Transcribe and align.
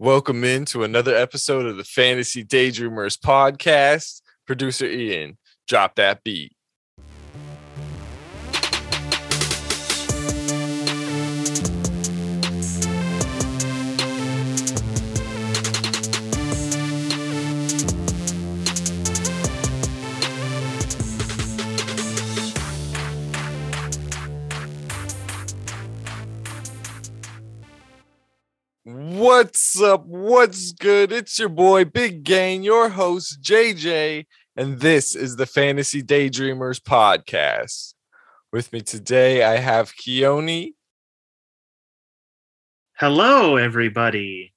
Welcome 0.00 0.42
into 0.42 0.82
another 0.82 1.14
episode 1.14 1.66
of 1.66 1.76
the 1.76 1.84
Fantasy 1.84 2.44
Daydreamers 2.44 3.16
podcast. 3.16 4.22
Producer 4.44 4.86
Ian, 4.86 5.38
drop 5.68 5.94
that 5.94 6.24
beat. 6.24 6.53
What's 29.24 29.80
up? 29.80 30.04
What's 30.04 30.72
good? 30.72 31.10
It's 31.10 31.38
your 31.38 31.48
boy 31.48 31.86
Big 31.86 32.24
Gang, 32.24 32.62
your 32.62 32.90
host 32.90 33.40
JJ, 33.40 34.26
and 34.54 34.80
this 34.80 35.16
is 35.16 35.36
the 35.36 35.46
Fantasy 35.46 36.02
Daydreamers 36.02 36.78
podcast. 36.78 37.94
With 38.52 38.70
me 38.70 38.82
today, 38.82 39.42
I 39.42 39.56
have 39.56 39.94
Keone. 39.96 40.74
Hello, 42.98 43.56
everybody. 43.56 44.52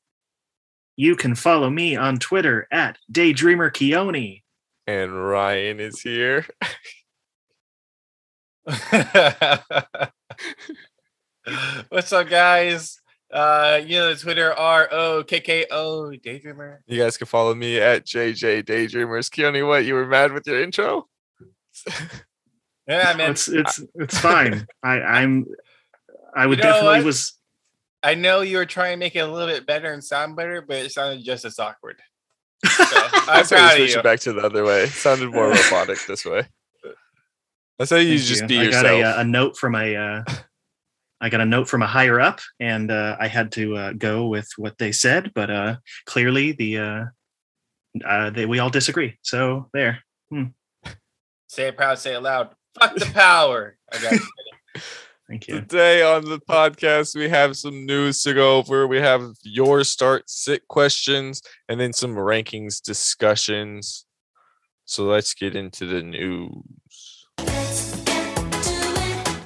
You 0.98 1.16
can 1.16 1.34
follow 1.34 1.70
me 1.70 1.96
on 1.96 2.20
Twitter 2.20 2.68
at 2.70 2.98
Daydreamer 3.10 3.72
Keone. 3.72 4.41
and 4.86 5.30
Ryan 5.30 5.80
is 5.80 6.02
here. 6.02 6.46
What's 11.88 12.12
up, 12.12 12.27
guys? 12.27 12.99
Uh, 13.31 13.81
you 13.86 13.98
know, 13.98 14.13
the 14.13 14.20
Twitter 14.20 14.54
R 14.54 14.88
O 14.91 15.23
K 15.23 15.40
K 15.41 15.66
O 15.72 16.12
Daydreamer. 16.12 16.77
You 16.88 17.02
guys 17.02 17.18
can 17.18 17.27
follow 17.27 17.54
me 17.54 17.77
at 17.80 18.05
JJ 18.05 18.63
Daydreamers. 18.63 19.29
Keone, 19.29 19.68
what? 19.68 19.84
You 19.85 19.96
were 19.96 20.05
mad 20.05 20.32
with 20.32 20.48
your 20.48 20.62
intro? 20.62 21.07
Yeah, 22.87 23.12
No, 23.12 23.18
man. 23.18 23.32
it's 23.32 23.48
it's 23.49 23.84
it's 23.96 24.18
fine. 24.18 24.65
I 24.84 25.02
I'm 25.02 25.46
I 26.35 26.46
would 26.46 26.60
You 26.60 26.63
know 26.63 26.71
definitely 26.71 26.99
what? 26.99 27.05
was 27.05 27.34
I 28.04 28.15
know 28.15 28.41
you 28.41 28.57
were 28.57 28.65
trying 28.65 28.93
to 28.93 28.98
make 28.98 29.15
it 29.15 29.20
a 29.20 29.27
little 29.27 29.54
bit 29.54 29.65
better 29.68 29.91
and 29.91 30.02
sound 30.04 30.35
better, 30.37 30.62
but 30.62 30.77
it 30.77 30.91
sounded 30.91 31.24
just 31.26 31.43
as 31.46 31.59
awkward. 31.59 31.99
So, 32.65 32.84
I'm 32.91 33.26
That's 33.27 33.49
how 33.52 33.57
you 33.57 33.59
proud 33.59 33.71
of 33.71 33.77
switch 33.77 33.93
you. 33.93 33.99
it 33.99 34.04
back 34.04 34.20
to 34.21 34.34
the 34.34 34.41
other 34.41 34.63
way. 34.63 34.84
It 34.84 34.90
sounded 34.90 35.32
more 35.32 35.49
robotic 35.52 35.99
this 36.07 36.26
way. 36.26 36.48
That's 37.77 37.91
how 37.91 37.98
you 37.98 38.18
thank 38.18 38.27
just 38.30 38.41
you. 38.43 38.48
be 38.48 38.59
I 38.59 38.63
yourself. 38.63 38.84
got 38.84 38.93
a, 38.93 39.02
uh, 39.18 39.21
a 39.21 39.24
note 39.26 39.57
from 39.57 39.76
a 39.76 39.96
uh, 39.96 40.24
I 41.20 41.29
got 41.29 41.41
a 41.41 41.46
note 41.46 41.68
from 41.68 41.82
a 41.82 41.87
higher 41.87 42.20
up, 42.20 42.40
and 42.60 42.91
uh, 42.91 43.18
I 43.20 43.27
had 43.27 43.51
to 43.54 43.76
uh, 43.76 43.93
go 43.93 44.27
with 44.27 44.48
what 44.57 44.77
they 44.77 44.91
said. 44.91 45.32
But 45.34 45.49
uh, 45.49 45.77
clearly, 46.05 46.51
the 46.51 46.77
uh, 46.77 47.05
uh, 48.05 48.29
they 48.29 48.46
we 48.46 48.59
all 48.59 48.70
disagree. 48.70 49.18
So 49.24 49.70
there. 49.74 50.04
Say 51.48 51.70
it 51.70 51.77
proud, 51.77 51.98
say 51.98 52.13
it 52.13 52.20
loud. 52.20 52.49
Fuck 52.79 52.96
the 52.96 53.05
power. 53.05 53.77
I 53.91 53.99
got 53.99 54.12
you. 54.12 54.20
Thank 55.29 55.48
you. 55.48 55.55
Today 55.55 56.04
on 56.04 56.24
the 56.24 56.40
podcast, 56.40 57.15
we 57.15 57.27
have 57.27 57.57
some 57.57 57.85
news 57.85 58.24
to 58.24 58.34
go 58.34 58.57
over. 58.57 58.87
We 58.87 58.98
have 58.98 59.34
your 59.43 59.84
start 59.84 60.29
sit 60.29 60.68
questions 60.70 61.41
and 61.68 61.79
then 61.79 61.91
some 61.91 62.15
rankings 62.15 62.81
discussions. 62.81 64.06
So 64.85 65.03
let's 65.03 65.34
get 65.34 65.53
into 65.53 65.85
the 65.85 66.02
news. 66.02 68.06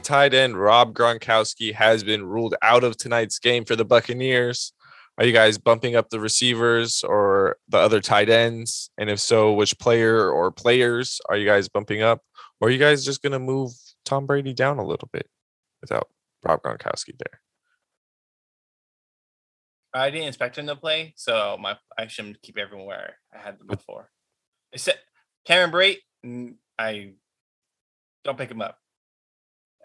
Tight 0.02 0.34
end 0.34 0.58
Rob 0.58 0.94
Gronkowski 0.94 1.74
has 1.74 2.04
been 2.04 2.26
ruled 2.26 2.56
out 2.62 2.84
of 2.84 2.98
tonight's 2.98 3.40
game 3.40 3.66
for 3.66 3.76
the 3.76 3.86
Buccaneers. 3.86 4.74
Are 5.18 5.26
you 5.26 5.34
guys 5.34 5.58
bumping 5.58 5.96
up 5.96 6.10
the 6.10 6.20
receivers 6.20 7.04
or 7.04 7.58
the 7.70 7.78
other 7.78 8.02
tight 8.02 8.30
ends? 8.30 8.90
And 8.98 9.10
if 9.10 9.20
so, 9.20 9.54
which 9.54 9.78
player 9.78 10.30
or 10.30 10.52
players 10.52 11.22
are 11.30 11.38
you 11.38 11.46
guys 11.46 11.70
bumping 11.70 12.02
up? 12.02 12.22
Or 12.60 12.68
are 12.68 12.72
you 12.72 12.80
guys 12.80 13.06
just 13.06 13.22
going 13.22 13.34
to 13.34 13.40
move 13.40 13.72
Tom 14.06 14.26
Brady 14.26 14.54
down 14.54 14.80
a 14.80 14.86
little 14.86 15.10
bit? 15.12 15.28
without 15.82 16.08
Rob 16.44 16.62
Gronkowski 16.62 17.18
there. 17.18 17.42
I 19.94 20.10
didn't 20.10 20.30
expect 20.30 20.58
him 20.58 20.68
to 20.68 20.76
play, 20.76 21.14
so 21.18 21.58
my 21.60 21.78
I 21.98 22.08
should 22.08 22.42
keep 22.42 22.58
everyone 22.58 22.88
where 22.88 23.16
I 23.34 23.40
had 23.40 23.60
them 23.60 23.68
before. 23.68 24.10
Except 24.72 25.00
Cameron 25.46 25.72
Brate, 25.72 26.56
I 26.80 27.12
don't 28.24 28.38
pick 28.38 28.50
him 28.50 28.62
up. 28.62 28.78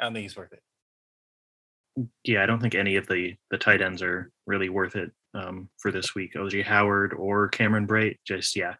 I 0.01 0.05
don't 0.05 0.15
think 0.15 0.23
he's 0.25 0.37
worth 0.37 0.53
it. 0.53 0.63
Yeah, 2.25 2.43
I 2.43 2.47
don't 2.47 2.61
think 2.61 2.75
any 2.75 2.97
of 2.97 3.07
the 3.07 3.35
the 3.51 3.59
tight 3.59 3.81
ends 3.81 4.03
are 4.03 4.31
really 4.47 4.69
worth 4.69 4.97
it 4.97 5.11
um, 5.35 5.69
for 5.79 5.91
this 5.91 6.15
week. 6.15 6.35
OJ 6.35 6.63
Howard 6.65 7.15
or 7.15 7.49
Cameron 7.49 7.87
Brate, 7.87 8.19
just 8.27 8.55
yeah. 8.55 8.75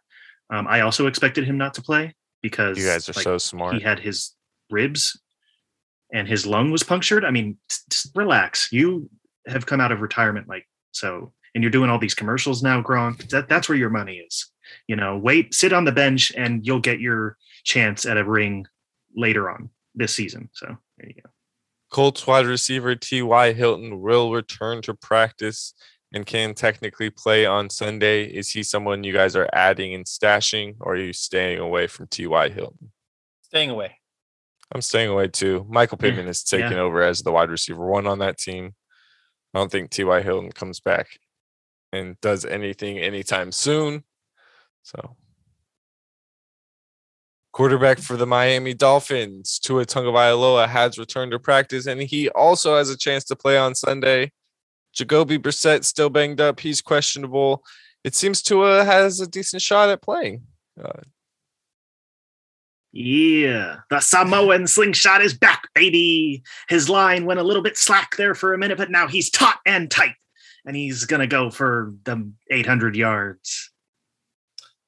Um, 0.51 0.67
I 0.69 0.81
also 0.81 1.07
expected 1.07 1.45
him 1.45 1.59
not 1.59 1.75
to 1.75 1.83
play 1.83 2.15
because 2.43 2.79
You 2.79 2.87
guys 2.87 3.09
are 3.09 3.13
like, 3.15 3.25
so 3.25 3.39
smart. 3.39 3.75
he 3.75 3.81
had 3.81 3.99
his 3.99 4.35
ribs 4.71 5.19
and 6.13 6.29
his 6.29 6.47
lung 6.47 6.71
was 6.71 6.83
punctured. 6.83 7.25
I 7.25 7.31
mean, 7.31 7.57
just 7.91 8.11
relax. 8.15 8.71
You 8.71 9.09
have 9.47 9.67
come 9.67 9.81
out 9.81 9.93
of 9.93 10.01
retirement 10.03 10.49
like 10.49 10.67
so, 10.93 11.33
and 11.55 11.65
you're 11.65 11.71
doing 11.71 11.91
all 11.91 11.99
these 11.99 12.15
commercials 12.15 12.63
now, 12.63 12.83
Gronk. 12.83 13.29
That 13.31 13.49
that's 13.49 13.69
where 13.69 13.79
your 13.79 13.91
money 13.91 14.17
is. 14.19 14.51
You 14.89 14.97
know, 14.97 15.17
wait, 15.17 15.55
sit 15.55 15.73
on 15.73 15.85
the 15.85 15.93
bench, 15.93 16.33
and 16.37 16.67
you'll 16.67 16.81
get 16.81 17.01
your 17.01 17.37
chance 17.65 18.05
at 18.07 18.17
a 18.19 18.25
ring 18.25 18.67
later 19.17 19.51
on 19.51 19.71
this 19.95 20.15
season. 20.15 20.51
So 20.53 20.77
there 20.99 21.09
you 21.09 21.15
go. 21.23 21.31
Colts 21.91 22.27
wide 22.27 22.47
receiver 22.47 22.95
T.Y. 22.95 23.53
Hilton 23.53 24.01
will 24.01 24.33
return 24.33 24.83
to 24.83 24.95
practice 24.95 25.75
and 26.13 26.27
can 26.27 26.55
technically 26.55 27.11
play 27.11 27.47
on 27.47 27.71
Sunday. 27.71 28.25
Is 28.25 28.51
he 28.51 28.63
someone 28.63 29.05
you 29.05 29.13
guys 29.13 29.37
are 29.37 29.49
adding 29.53 29.95
and 29.95 30.05
stashing, 30.05 30.77
or 30.81 30.95
are 30.95 30.97
you 30.97 31.13
staying 31.13 31.59
away 31.59 31.87
from 31.87 32.09
T.Y. 32.09 32.49
Hilton? 32.49 32.93
Staying 33.43 33.71
away. 33.71 33.99
I'm 34.75 34.83
staying 34.83 35.11
away 35.11 35.29
too. 35.29 35.67
Michael 35.69 35.99
Yeah, 36.01 36.11
Pittman 36.11 36.29
is 36.29 36.43
taking 36.43 36.73
yeah. 36.73 36.79
over 36.79 37.03
as 37.03 37.23
the 37.23 37.33
wide 37.33 37.51
receiver 37.51 37.87
one 37.87 38.07
on 38.07 38.19
that 38.19 38.39
team. 38.39 38.75
I 39.55 39.59
don't 39.59 39.71
think 39.71 39.91
T.Y. 39.91 40.23
Hilton 40.23 40.53
comes 40.53 40.81
back 40.81 41.07
and 41.93 42.21
does 42.21 42.45
anything 42.45 42.99
anytime 42.99 43.53
soon. 43.53 44.05
So, 44.83 45.17
quarterback 47.57 47.99
for 47.99 48.19
the 48.19 48.27
Miami 48.27 48.75
Dolphins, 48.75 49.59
Tua 49.59 49.87
Tagovailoa 49.87 50.69
has 50.69 50.99
returned 50.99 51.33
to 51.33 51.39
practice, 51.39 51.87
and 51.87 52.03
he 52.03 52.29
also 52.29 52.77
has 52.77 52.91
a 52.91 52.99
chance 52.99 53.25
to 53.25 53.35
play 53.35 53.57
on 53.57 53.75
Sunday. 53.75 54.31
Jacoby 54.93 55.39
Brissett 55.39 55.83
still 55.85 56.11
banged 56.11 56.39
up; 56.39 56.61
he's 56.61 56.83
questionable. 56.83 57.65
It 58.05 58.15
seems 58.15 58.43
Tua 58.43 58.85
has 58.85 59.21
a 59.21 59.27
decent 59.27 59.63
shot 59.63 59.89
at 59.89 60.03
playing. 60.03 60.43
Uh, 60.79 61.01
Yeah, 62.93 63.77
the 63.89 64.01
Samoan 64.01 64.67
slingshot 64.67 65.23
is 65.23 65.33
back, 65.33 65.69
baby. 65.75 66.43
His 66.69 66.91
line 66.91 67.25
went 67.25 67.41
a 67.41 67.43
little 67.43 67.63
bit 67.63 67.79
slack 67.79 68.17
there 68.17 68.35
for 68.35 68.53
a 68.53 68.59
minute, 68.59 68.77
but 68.77 68.91
now 68.91 69.09
he's 69.09 69.31
taut 69.31 69.61
and 69.65 69.91
tight, 69.91 70.17
and 70.67 70.77
he's 70.77 71.07
gonna 71.07 71.27
go 71.27 71.51
for 71.51 71.95
the 72.05 72.31
800 72.51 72.97
yards. 72.97 73.73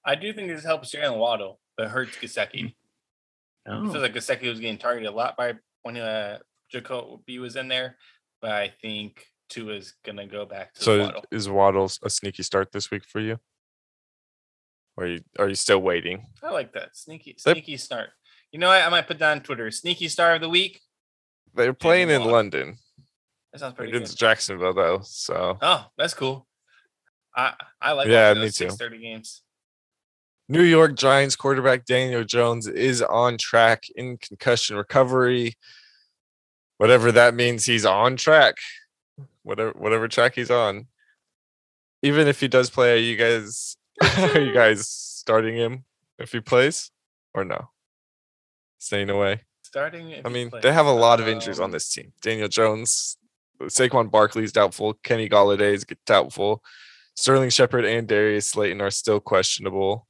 I 0.04 0.16
do 0.16 0.34
think 0.34 0.48
this 0.48 0.64
helps 0.64 0.94
Jaylen 0.94 1.16
Waddle, 1.16 1.60
but 1.78 1.88
hurts 1.88 2.16
Gesicki. 2.18 2.74
I 3.66 3.70
feel 3.70 3.96
Oh, 3.96 4.00
like 4.00 4.14
Gesicki 4.14 4.48
was 4.48 4.60
getting 4.60 4.78
targeted 4.78 5.08
a 5.10 5.14
lot 5.14 5.36
by 5.36 5.54
when 5.82 5.96
uh, 5.96 6.38
Jacoby 6.70 7.38
was 7.38 7.56
in 7.56 7.68
there, 7.68 7.96
but 8.42 8.50
I 8.50 8.72
think 8.82 9.24
Tua's 9.48 9.94
gonna 10.04 10.26
go 10.26 10.44
back 10.44 10.74
to 10.74 10.82
so, 10.82 10.98
Waddle. 11.00 11.24
is 11.30 11.48
Waddle 11.48 11.90
a 12.02 12.10
sneaky 12.10 12.42
start 12.42 12.72
this 12.72 12.90
week 12.90 13.04
for 13.04 13.20
you? 13.20 13.38
Or 14.96 15.04
are 15.04 15.06
you, 15.06 15.20
are 15.38 15.48
you 15.48 15.54
still 15.54 15.78
waiting? 15.80 16.26
I 16.42 16.50
like 16.50 16.72
that 16.72 16.96
sneaky, 16.96 17.36
They- 17.44 17.52
sneaky 17.52 17.76
start. 17.76 18.10
You 18.50 18.58
know 18.58 18.68
what? 18.68 18.82
I 18.82 18.88
might 18.88 19.06
put 19.06 19.18
that 19.20 19.30
on 19.32 19.42
Twitter. 19.42 19.70
Sneaky 19.70 20.08
star 20.08 20.34
of 20.34 20.40
the 20.40 20.48
week. 20.48 20.80
They're 21.54 21.74
playing 21.74 22.08
in 22.10 22.24
London 22.24 22.78
That 23.52 23.58
sounds 23.60 23.74
pretty 23.74 23.92
good. 23.92 23.98
against 23.98 24.18
Jacksonville, 24.18 24.72
though. 24.74 25.00
So 25.04 25.58
Oh, 25.60 25.86
that's 25.98 26.14
cool. 26.14 26.46
I 27.36 27.54
I 27.80 27.92
like 27.92 28.08
Yeah, 28.08 28.28
watching 28.30 28.42
me 28.42 28.50
too. 28.50 28.66
6:30 28.68 29.00
games. 29.00 29.42
New 30.48 30.62
York 30.62 30.96
Giants 30.96 31.36
quarterback 31.36 31.84
Daniel 31.84 32.24
Jones 32.24 32.66
is 32.66 33.02
on 33.02 33.36
track 33.36 33.84
in 33.94 34.16
concussion 34.16 34.76
recovery. 34.76 35.54
Whatever 36.78 37.12
that 37.12 37.34
means, 37.34 37.64
he's 37.66 37.84
on 37.84 38.16
track. 38.16 38.56
Whatever 39.42 39.72
whatever 39.76 40.08
track 40.08 40.34
he's 40.34 40.50
on. 40.50 40.86
Even 42.02 42.28
if 42.28 42.40
he 42.40 42.48
does 42.48 42.70
play, 42.70 42.92
are 42.92 42.96
you 42.96 43.16
guys 43.16 43.76
are 44.18 44.40
you 44.40 44.54
guys 44.54 44.88
starting 44.88 45.56
him 45.56 45.84
if 46.18 46.32
he 46.32 46.40
plays 46.40 46.90
or 47.34 47.44
no? 47.44 47.70
Staying 48.78 49.10
away. 49.10 49.42
Starting. 49.62 50.14
I 50.24 50.28
mean, 50.30 50.50
they 50.62 50.72
have 50.72 50.86
a 50.86 50.92
lot 50.92 51.20
of 51.20 51.28
injuries 51.28 51.60
on 51.60 51.66
Um, 51.66 51.70
this 51.72 51.92
team. 51.92 52.12
Daniel 52.22 52.48
Jones, 52.48 53.18
Saquon 53.60 54.10
Barkley's 54.10 54.52
doubtful. 54.52 54.94
Kenny 55.02 55.28
Golladay 55.28 55.74
is 55.74 55.84
doubtful. 56.06 56.62
Sterling 57.16 57.50
Shepard 57.50 57.84
and 57.84 58.08
Darius 58.08 58.46
Slayton 58.46 58.80
are 58.80 58.90
still 58.90 59.20
questionable. 59.20 60.07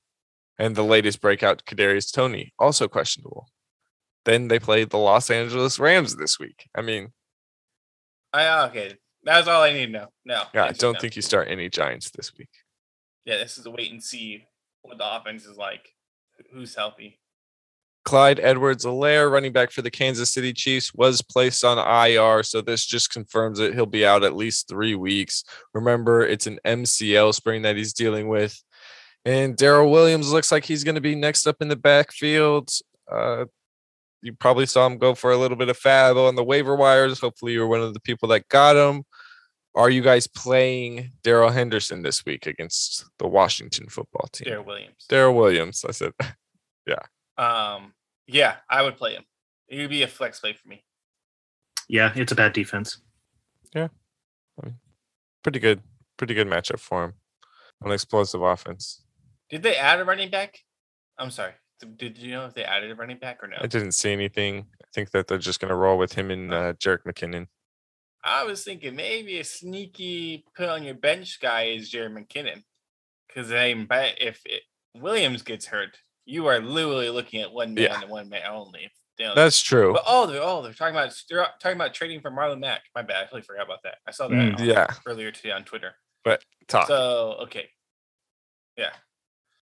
And 0.58 0.74
the 0.74 0.84
latest 0.84 1.20
breakout, 1.20 1.64
Kadarius 1.64 2.12
Toney, 2.12 2.52
also 2.58 2.88
questionable. 2.88 3.48
Then 4.24 4.48
they 4.48 4.58
played 4.58 4.90
the 4.90 4.98
Los 4.98 5.30
Angeles 5.30 5.78
Rams 5.78 6.16
this 6.16 6.38
week. 6.38 6.68
I 6.74 6.82
mean, 6.82 7.12
I 8.32 8.46
uh, 8.46 8.66
okay. 8.68 8.96
That's 9.22 9.48
all 9.48 9.62
I 9.62 9.72
need 9.72 9.86
to 9.86 9.92
know. 9.92 10.06
No. 10.24 10.44
Yeah, 10.54 10.64
I 10.64 10.72
don't 10.72 10.94
no. 10.94 11.00
think 11.00 11.16
you 11.16 11.22
start 11.22 11.48
any 11.48 11.68
Giants 11.68 12.10
this 12.10 12.32
week. 12.36 12.50
Yeah, 13.24 13.36
this 13.36 13.58
is 13.58 13.66
a 13.66 13.70
wait 13.70 13.90
and 13.90 14.02
see 14.02 14.44
what 14.82 14.98
the 14.98 15.16
offense 15.16 15.44
is 15.44 15.56
like. 15.56 15.88
Who's 16.52 16.74
healthy? 16.74 17.20
Clyde 18.04 18.40
Edwards-Helaire, 18.40 19.30
running 19.30 19.52
back 19.52 19.70
for 19.70 19.82
the 19.82 19.90
Kansas 19.90 20.32
City 20.32 20.54
Chiefs, 20.54 20.94
was 20.94 21.20
placed 21.20 21.62
on 21.62 21.76
IR. 21.76 22.42
So 22.42 22.62
this 22.62 22.86
just 22.86 23.12
confirms 23.12 23.60
it. 23.60 23.74
He'll 23.74 23.84
be 23.84 24.06
out 24.06 24.24
at 24.24 24.34
least 24.34 24.66
three 24.66 24.94
weeks. 24.94 25.44
Remember, 25.74 26.22
it's 26.22 26.46
an 26.46 26.58
MCL 26.64 27.34
sprain 27.34 27.62
that 27.62 27.76
he's 27.76 27.92
dealing 27.92 28.28
with. 28.28 28.62
And 29.28 29.58
Darrel 29.58 29.90
Williams 29.90 30.32
looks 30.32 30.50
like 30.50 30.64
he's 30.64 30.84
going 30.84 30.94
to 30.94 31.02
be 31.02 31.14
next 31.14 31.46
up 31.46 31.56
in 31.60 31.68
the 31.68 31.76
backfield. 31.76 32.70
Uh, 33.12 33.44
you 34.22 34.32
probably 34.32 34.64
saw 34.64 34.86
him 34.86 34.96
go 34.96 35.14
for 35.14 35.32
a 35.32 35.36
little 35.36 35.58
bit 35.58 35.68
of 35.68 35.76
fab 35.76 36.16
on 36.16 36.34
the 36.34 36.42
waiver 36.42 36.74
wires. 36.74 37.20
Hopefully, 37.20 37.52
you're 37.52 37.66
one 37.66 37.82
of 37.82 37.92
the 37.92 38.00
people 38.00 38.26
that 38.30 38.48
got 38.48 38.74
him. 38.74 39.04
Are 39.74 39.90
you 39.90 40.00
guys 40.00 40.26
playing 40.26 41.10
Darrell 41.22 41.50
Henderson 41.50 42.00
this 42.00 42.24
week 42.24 42.46
against 42.46 43.04
the 43.18 43.28
Washington 43.28 43.90
football 43.90 44.28
team? 44.32 44.46
Darrel 44.46 44.64
Williams. 44.64 45.04
Darrel 45.10 45.34
Williams. 45.34 45.84
I 45.86 45.90
said, 45.90 46.12
yeah. 46.86 47.02
Um, 47.36 47.92
yeah, 48.26 48.54
I 48.70 48.82
would 48.82 48.96
play 48.96 49.12
him. 49.12 49.24
It 49.68 49.76
would 49.80 49.90
be 49.90 50.04
a 50.04 50.08
flex 50.08 50.40
play 50.40 50.54
for 50.54 50.66
me. 50.68 50.82
Yeah, 51.86 52.12
it's 52.16 52.32
a 52.32 52.34
bad 52.34 52.54
defense. 52.54 53.02
Yeah. 53.74 53.88
Pretty 55.42 55.58
good, 55.58 55.82
pretty 56.16 56.32
good 56.32 56.46
matchup 56.46 56.80
for 56.80 57.04
him. 57.04 57.12
An 57.82 57.92
explosive 57.92 58.40
offense. 58.40 59.02
Did 59.50 59.62
they 59.62 59.76
add 59.76 60.00
a 60.00 60.04
running 60.04 60.30
back? 60.30 60.58
I'm 61.18 61.30
sorry. 61.30 61.52
Did- 61.96 62.18
you 62.18 62.32
know 62.32 62.46
if 62.46 62.54
they 62.54 62.64
added 62.64 62.90
a 62.90 62.94
running 62.94 63.18
back 63.18 63.42
or 63.42 63.46
no? 63.48 63.56
I 63.60 63.66
didn't 63.66 63.92
see 63.92 64.12
anything. 64.12 64.66
I 64.82 64.86
think 64.92 65.10
that 65.12 65.26
they're 65.28 65.38
just 65.38 65.60
going 65.60 65.68
to 65.70 65.76
roll 65.76 65.96
with 65.98 66.12
him 66.12 66.30
and 66.30 66.52
uh, 66.52 66.72
Jerick 66.74 67.04
McKinnon. 67.06 67.46
I 68.24 68.44
was 68.44 68.64
thinking 68.64 68.96
maybe 68.96 69.38
a 69.38 69.44
sneaky 69.44 70.44
put 70.56 70.68
on 70.68 70.82
your 70.82 70.94
bench 70.94 71.38
guy 71.40 71.64
is 71.64 71.88
Jerry 71.88 72.10
McKinnon. 72.10 72.64
Because 73.28 73.52
I 73.52 73.72
bet 73.74 74.16
if 74.20 74.40
it, 74.44 74.62
Williams 74.96 75.42
gets 75.42 75.66
hurt, 75.66 75.98
you 76.24 76.46
are 76.46 76.60
literally 76.60 77.10
looking 77.10 77.40
at 77.42 77.52
one 77.52 77.74
man 77.74 77.84
Yeah. 77.84 78.00
and 78.00 78.10
one 78.10 78.28
man 78.28 78.42
only. 78.50 78.90
That's 79.18 79.60
true. 79.60 79.92
But 79.94 80.04
oh, 80.06 80.26
they're 80.26 80.40
oh 80.42 80.62
they're 80.62 80.72
talking 80.72 80.94
about 80.94 81.12
they're 81.28 81.44
talking 81.60 81.76
about 81.76 81.92
trading 81.92 82.20
for 82.20 82.30
Marlon 82.30 82.60
Mack. 82.60 82.82
My 82.94 83.02
bad, 83.02 83.16
I 83.16 83.24
totally 83.24 83.42
forgot 83.42 83.66
about 83.66 83.82
that. 83.82 83.96
I 84.06 84.12
saw 84.12 84.28
that 84.28 84.34
Mm, 84.56 84.64
Yeah, 84.64 84.86
earlier 85.06 85.32
today 85.32 85.50
on 85.50 85.64
Twitter. 85.64 85.94
But 86.24 86.44
talk. 86.68 86.86
So 86.86 87.36
okay, 87.42 87.68
yeah, 88.76 88.90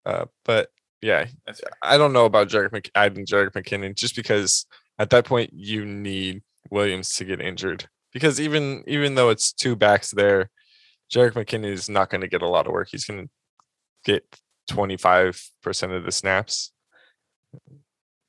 Uh, 0.06 0.25
but 0.45 0.69
yeah. 1.01 1.25
I 1.81 1.98
don't 1.98 2.13
know 2.13 2.25
about 2.25 2.48
Jerick 2.50 2.71
Mc- 2.71 2.92
adding 2.95 3.25
Jerick 3.25 3.51
McKinnon 3.53 3.95
just 3.95 4.15
because 4.15 4.65
at 5.00 5.09
that 5.12 5.25
point 5.25 5.51
you 5.53 5.86
need 5.86 6.42
Williams 6.69 7.15
to 7.15 7.25
get 7.25 7.42
injured 7.42 7.88
because 8.13 8.39
even 8.39 8.83
even 8.88 9.15
though 9.15 9.30
it's 9.30 9.51
two 9.53 9.75
backs 9.75 10.12
there, 10.12 10.50
Jerick 11.13 11.33
McKinnon 11.33 11.71
is 11.71 11.89
not 11.89 12.09
going 12.09 12.21
to 12.21 12.27
get 12.27 12.42
a 12.42 12.48
lot 12.48 12.68
of 12.68 12.74
work. 12.74 12.89
He's 12.92 13.06
going 13.06 13.25
to 13.27 13.30
get 14.06 14.24
twenty 14.68 14.98
five 14.98 15.42
percent 15.63 15.92
of 15.92 16.03
the 16.03 16.12
snaps. 16.12 16.71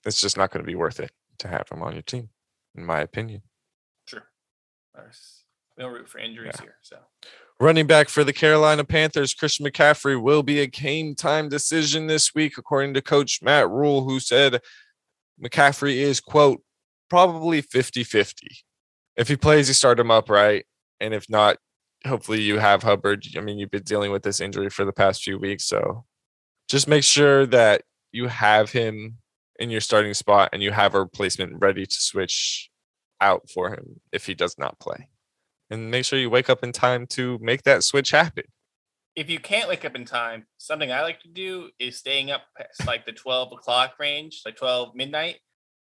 It's 0.04 0.20
just 0.20 0.36
not 0.36 0.50
going 0.50 0.64
to 0.64 0.66
be 0.66 0.74
worth 0.74 0.98
it 1.00 1.12
to 1.38 1.48
have 1.48 1.68
him 1.70 1.82
on 1.82 1.92
your 1.92 2.02
team, 2.02 2.30
in 2.74 2.84
my 2.84 3.00
opinion. 3.00 3.42
True. 4.06 4.20
Ours- 4.96 5.44
We 5.76 5.82
don't 5.84 5.92
root 5.92 6.08
for 6.08 6.18
injuries 6.18 6.58
here, 6.60 6.76
so 6.82 6.96
Running 7.62 7.86
back 7.86 8.08
for 8.08 8.24
the 8.24 8.32
Carolina 8.32 8.82
Panthers, 8.82 9.34
Christian 9.34 9.64
McCaffrey 9.64 10.20
will 10.20 10.42
be 10.42 10.58
a 10.58 10.66
game 10.66 11.14
time 11.14 11.48
decision 11.48 12.08
this 12.08 12.34
week, 12.34 12.58
according 12.58 12.92
to 12.94 13.00
coach 13.00 13.38
Matt 13.40 13.70
Rhule, 13.70 14.02
who 14.02 14.18
said 14.18 14.60
McCaffrey 15.40 15.94
is, 15.94 16.18
quote, 16.18 16.60
probably 17.08 17.60
50 17.60 18.02
50. 18.02 18.48
If 19.16 19.28
he 19.28 19.36
plays, 19.36 19.68
you 19.68 19.74
start 19.74 20.00
him 20.00 20.10
up, 20.10 20.28
right? 20.28 20.64
And 20.98 21.14
if 21.14 21.30
not, 21.30 21.58
hopefully 22.04 22.40
you 22.40 22.58
have 22.58 22.82
Hubbard. 22.82 23.24
I 23.36 23.40
mean, 23.40 23.60
you've 23.60 23.70
been 23.70 23.84
dealing 23.84 24.10
with 24.10 24.24
this 24.24 24.40
injury 24.40 24.68
for 24.68 24.84
the 24.84 24.92
past 24.92 25.22
few 25.22 25.38
weeks. 25.38 25.64
So 25.64 26.04
just 26.68 26.88
make 26.88 27.04
sure 27.04 27.46
that 27.46 27.82
you 28.10 28.26
have 28.26 28.72
him 28.72 29.18
in 29.60 29.70
your 29.70 29.82
starting 29.82 30.14
spot 30.14 30.50
and 30.52 30.64
you 30.64 30.72
have 30.72 30.96
a 30.96 31.00
replacement 31.00 31.60
ready 31.60 31.86
to 31.86 31.94
switch 31.94 32.70
out 33.20 33.48
for 33.48 33.70
him 33.70 34.00
if 34.10 34.26
he 34.26 34.34
does 34.34 34.58
not 34.58 34.80
play 34.80 35.06
and 35.72 35.90
make 35.90 36.04
sure 36.04 36.18
you 36.18 36.30
wake 36.30 36.50
up 36.50 36.62
in 36.62 36.70
time 36.70 37.06
to 37.08 37.38
make 37.40 37.62
that 37.62 37.82
switch 37.82 38.10
happen. 38.10 38.44
if 39.14 39.28
you 39.28 39.38
can't 39.38 39.68
wake 39.68 39.84
up 39.84 39.94
in 39.94 40.04
time, 40.04 40.46
something 40.58 40.90
I 40.90 41.02
like 41.02 41.20
to 41.20 41.28
do 41.28 41.70
is 41.78 41.98
staying 41.98 42.30
up 42.30 42.42
past 42.56 42.86
like 42.86 43.04
the 43.04 43.12
12 43.12 43.52
o'clock 43.52 43.94
range, 43.98 44.42
like 44.44 44.56
12 44.56 44.94
midnight. 44.94 45.36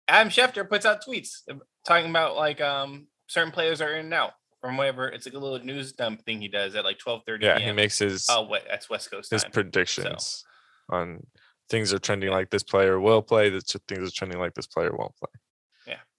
Adam 0.07 0.29
Schefter 0.29 0.67
puts 0.67 0.85
out 0.85 1.03
tweets 1.05 1.41
talking 1.85 2.09
about 2.09 2.35
like 2.35 2.59
um 2.61 3.07
certain 3.27 3.51
players 3.51 3.81
are 3.81 3.93
in 3.93 4.05
and 4.05 4.13
out 4.13 4.31
from 4.61 4.77
whatever. 4.77 5.07
It's 5.07 5.25
like 5.25 5.35
a 5.35 5.39
little 5.39 5.63
news 5.63 5.93
dump 5.93 6.25
thing 6.25 6.41
he 6.41 6.47
does 6.47 6.75
at 6.75 6.83
like 6.83 6.97
12 6.97 7.21
30 7.27 7.45
Yeah, 7.45 7.59
he 7.59 7.71
makes 7.71 7.99
his 7.99 8.25
oh, 8.29 8.43
what 8.43 8.63
that's 8.67 8.89
West 8.89 9.11
Coast 9.11 9.31
his 9.31 9.43
time. 9.43 9.51
predictions 9.51 10.43
on 10.89 11.21
things 11.69 11.93
are 11.93 11.99
trending 11.99 12.31
like 12.31 12.49
this 12.49 12.63
player 12.63 12.99
will 12.99 13.21
play. 13.21 13.49
That 13.49 13.63
things 13.87 14.09
are 14.09 14.11
trending 14.11 14.39
like 14.39 14.55
this 14.55 14.67
player 14.67 14.91
won't 14.91 15.15
play. 15.17 15.29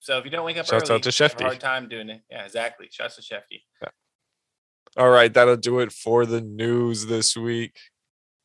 So 0.00 0.18
if 0.18 0.24
you 0.24 0.30
don't 0.30 0.44
wake 0.44 0.56
up 0.56 0.66
Shouts 0.66 0.90
early, 0.90 0.96
out 0.98 1.02
to 1.04 1.10
you 1.10 1.22
have 1.24 1.32
a 1.32 1.34
Shefty. 1.36 1.42
hard 1.42 1.60
time 1.60 1.88
doing 1.88 2.08
it. 2.08 2.22
Yeah, 2.30 2.44
exactly. 2.44 2.88
Shouts 2.90 3.16
to 3.16 3.22
Shefty. 3.22 3.60
Yeah. 3.82 3.88
All 4.96 5.10
right, 5.10 5.32
that'll 5.32 5.56
do 5.56 5.78
it 5.80 5.92
for 5.92 6.26
the 6.26 6.40
news 6.40 7.06
this 7.06 7.36
week. 7.36 7.76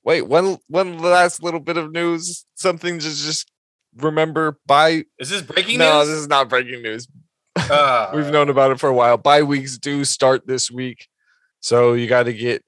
Wait, 0.04 0.24
one 0.28 0.58
one 0.68 1.00
last 1.00 1.42
little 1.42 1.60
bit 1.60 1.78
of 1.78 1.92
news. 1.92 2.46
Something 2.56 3.00
to 3.00 3.06
just 3.06 3.52
remember. 3.98 4.60
By 4.68 5.06
Is 5.18 5.30
this 5.30 5.42
breaking 5.42 5.80
news? 5.80 5.88
no, 5.88 6.00
news? 6.00 6.08
this 6.10 6.18
is 6.18 6.28
not 6.28 6.50
breaking 6.50 6.84
news. 6.84 7.08
Uh, 7.56 8.12
We've 8.16 8.32
known 8.32 8.50
about 8.50 8.72
it 8.72 8.80
for 8.80 8.90
a 8.90 8.94
while. 8.94 9.18
Bye 9.18 9.42
weeks 9.44 9.78
do 9.78 10.04
start 10.06 10.46
this 10.46 10.70
week, 10.70 11.08
so 11.62 11.94
you 11.94 12.08
got 12.08 12.24
to 12.24 12.34
get 12.34 12.64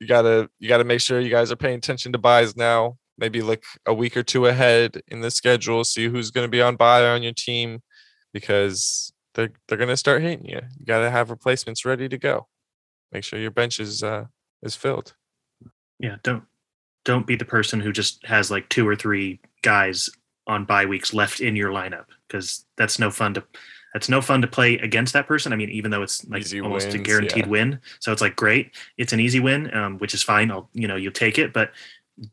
you 0.00 0.06
got 0.06 0.22
to 0.22 0.48
you 0.60 0.68
got 0.68 0.78
to 0.78 0.84
make 0.84 1.00
sure 1.00 1.18
you 1.18 1.30
guys 1.30 1.50
are 1.50 1.56
paying 1.56 1.78
attention 1.78 2.12
to 2.12 2.18
buys 2.18 2.56
now. 2.56 2.98
Maybe 3.16 3.42
look 3.42 3.64
a 3.84 3.92
week 3.92 4.16
or 4.16 4.22
two 4.22 4.46
ahead 4.46 5.00
in 5.08 5.22
the 5.22 5.30
schedule, 5.32 5.82
see 5.82 6.06
who's 6.06 6.30
going 6.30 6.44
to 6.46 6.50
be 6.50 6.62
on 6.62 6.76
buy 6.76 7.04
on 7.04 7.24
your 7.24 7.32
team, 7.32 7.80
because 8.32 9.12
they're 9.34 9.50
they're 9.66 9.78
going 9.78 9.88
to 9.88 9.96
start 9.96 10.22
hitting 10.22 10.46
you. 10.46 10.60
You 10.78 10.86
got 10.86 11.00
to 11.00 11.10
have 11.10 11.30
replacements 11.30 11.84
ready 11.84 12.08
to 12.08 12.18
go. 12.18 12.48
Make 13.12 13.24
sure 13.24 13.38
your 13.38 13.50
bench 13.50 13.80
is 13.80 14.02
uh 14.02 14.26
is 14.62 14.76
filled. 14.76 15.14
Yeah, 15.98 16.16
don't 16.22 16.44
don't 17.04 17.26
be 17.26 17.36
the 17.36 17.44
person 17.44 17.80
who 17.80 17.92
just 17.92 18.24
has 18.26 18.50
like 18.50 18.68
two 18.68 18.86
or 18.86 18.96
three 18.96 19.40
guys 19.62 20.10
on 20.46 20.64
bye 20.64 20.86
weeks 20.86 21.12
left 21.12 21.40
in 21.40 21.56
your 21.56 21.70
lineup 21.70 22.06
because 22.26 22.64
that's 22.76 22.98
no 22.98 23.10
fun 23.10 23.34
to 23.34 23.44
that's 23.94 24.08
no 24.08 24.20
fun 24.20 24.42
to 24.42 24.46
play 24.46 24.74
against 24.78 25.12
that 25.14 25.26
person. 25.26 25.52
I 25.52 25.56
mean, 25.56 25.70
even 25.70 25.90
though 25.90 26.02
it's 26.02 26.26
like 26.28 26.42
Easy 26.42 26.60
almost 26.60 26.92
a 26.92 26.98
guaranteed 26.98 27.44
yeah. 27.44 27.50
win, 27.50 27.80
so 28.00 28.12
it's 28.12 28.20
like 28.20 28.36
great, 28.36 28.76
it's 28.98 29.12
an 29.12 29.20
easy 29.20 29.40
win, 29.40 29.74
um, 29.74 29.98
which 29.98 30.14
is 30.14 30.22
fine. 30.22 30.50
I'll 30.50 30.68
you 30.74 30.86
know 30.86 30.96
you'll 30.96 31.12
take 31.12 31.38
it, 31.38 31.52
but 31.52 31.72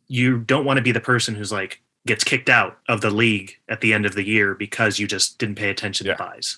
you 0.08 0.40
don't 0.40 0.66
want 0.66 0.78
to 0.78 0.84
be 0.84 0.92
the 0.92 1.00
person 1.00 1.36
who's 1.36 1.52
like 1.52 1.82
gets 2.08 2.24
kicked 2.24 2.50
out 2.50 2.78
of 2.88 3.02
the 3.02 3.10
league 3.10 3.54
at 3.70 3.82
the 3.82 3.94
end 3.94 4.06
of 4.06 4.14
the 4.14 4.24
year 4.26 4.54
because 4.56 5.00
you 5.00 5.08
just 5.08 5.38
didn't 5.40 5.56
pay 5.56 5.70
attention 5.70 6.06
Yeah. 6.08 6.14
to 6.16 6.24
buys. 6.24 6.58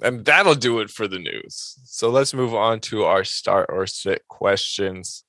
And 0.00 0.24
that'll 0.24 0.54
do 0.56 0.80
it 0.80 0.90
for 0.90 1.06
the 1.06 1.18
news. 1.18 1.78
So 1.84 2.08
let's 2.10 2.34
move 2.34 2.54
on 2.54 2.80
to 2.80 3.04
our 3.04 3.22
start 3.24 3.66
or 3.68 3.86
sit 3.86 4.26
questions. 4.28 5.24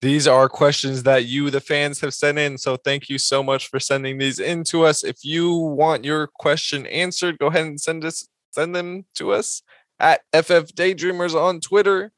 These 0.00 0.26
are 0.26 0.48
questions 0.48 1.02
that 1.04 1.24
you, 1.26 1.50
the 1.50 1.60
fans, 1.60 2.00
have 2.00 2.14
sent 2.14 2.38
in. 2.38 2.58
So 2.58 2.76
thank 2.76 3.08
you 3.08 3.18
so 3.18 3.42
much 3.42 3.68
for 3.68 3.80
sending 3.80 4.18
these 4.18 4.38
in 4.38 4.64
to 4.64 4.84
us. 4.84 5.02
If 5.02 5.24
you 5.24 5.54
want 5.54 6.04
your 6.04 6.26
question 6.26 6.86
answered, 6.86 7.38
go 7.38 7.46
ahead 7.48 7.66
and 7.66 7.80
send 7.80 8.04
us 8.04 8.28
send 8.52 8.74
them 8.74 9.04
to 9.16 9.32
us 9.32 9.62
at 9.98 10.20
FF 10.32 10.72
Daydreamers 10.74 11.34
on 11.34 11.58
Twitter 11.60 12.12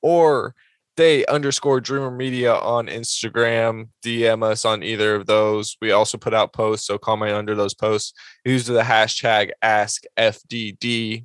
or 0.00 0.54
day 0.96 1.24
underscore 1.26 1.80
dreamer 1.80 2.10
media 2.10 2.54
on 2.54 2.86
Instagram. 2.86 3.88
DM 4.04 4.42
us 4.42 4.64
on 4.64 4.82
either 4.82 5.14
of 5.14 5.26
those. 5.26 5.76
We 5.80 5.92
also 5.92 6.18
put 6.18 6.34
out 6.34 6.52
posts, 6.52 6.86
so 6.86 6.98
comment 6.98 7.32
under 7.32 7.54
those 7.54 7.74
posts. 7.74 8.12
Use 8.44 8.66
the 8.66 8.82
hashtag 8.82 9.50
ask 9.62 10.02
fdd 10.18 11.24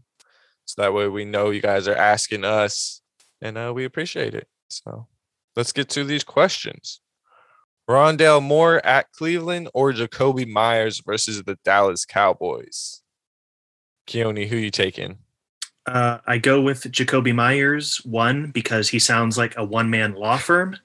So 0.66 0.82
that 0.82 0.94
way 0.94 1.08
we 1.08 1.26
know 1.26 1.50
you 1.50 1.62
guys 1.62 1.88
are 1.88 1.96
asking 1.96 2.46
us 2.46 3.02
and 3.42 3.58
uh, 3.58 3.72
we 3.76 3.86
appreciate 3.86 4.34
it. 4.34 4.48
So 4.70 5.08
let's 5.56 5.72
get 5.72 5.90
to 5.90 6.04
these 6.04 6.24
questions. 6.24 7.02
Rondale 7.90 8.44
Moore 8.44 8.86
at 8.86 9.12
Cleveland 9.14 9.70
or 9.74 9.94
Jakobi 9.94 10.46
Meyers 10.46 11.02
versus 11.06 11.42
the 11.44 11.58
Dallas 11.64 12.06
Cowboys? 12.06 13.02
Keone, 14.08 14.48
who 14.48 14.58
you 14.58 14.72
taking? 14.72 15.20
Uh, 15.88 16.20
I 16.28 16.38
go 16.38 16.62
with 16.62 16.84
Jakobi 16.84 17.34
Meyers 17.34 18.04
one 18.06 18.52
because 18.52 18.90
he 18.90 19.00
sounds 19.00 19.38
like 19.38 19.58
a 19.58 19.64
one 19.64 19.90
man 19.90 20.14
law 20.14 20.38
firm, 20.38 20.78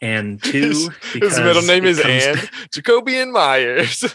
and 0.00 0.42
two 0.42 0.60
His- 0.68 0.90
because 1.12 1.36
His 1.36 1.44
middle 1.44 1.62
name 1.62 1.84
is 1.84 2.00
comes 2.00 2.24
Ann. 2.24 2.36
Jacoby 2.72 3.18
and 3.18 3.32
Meyers. 3.32 4.04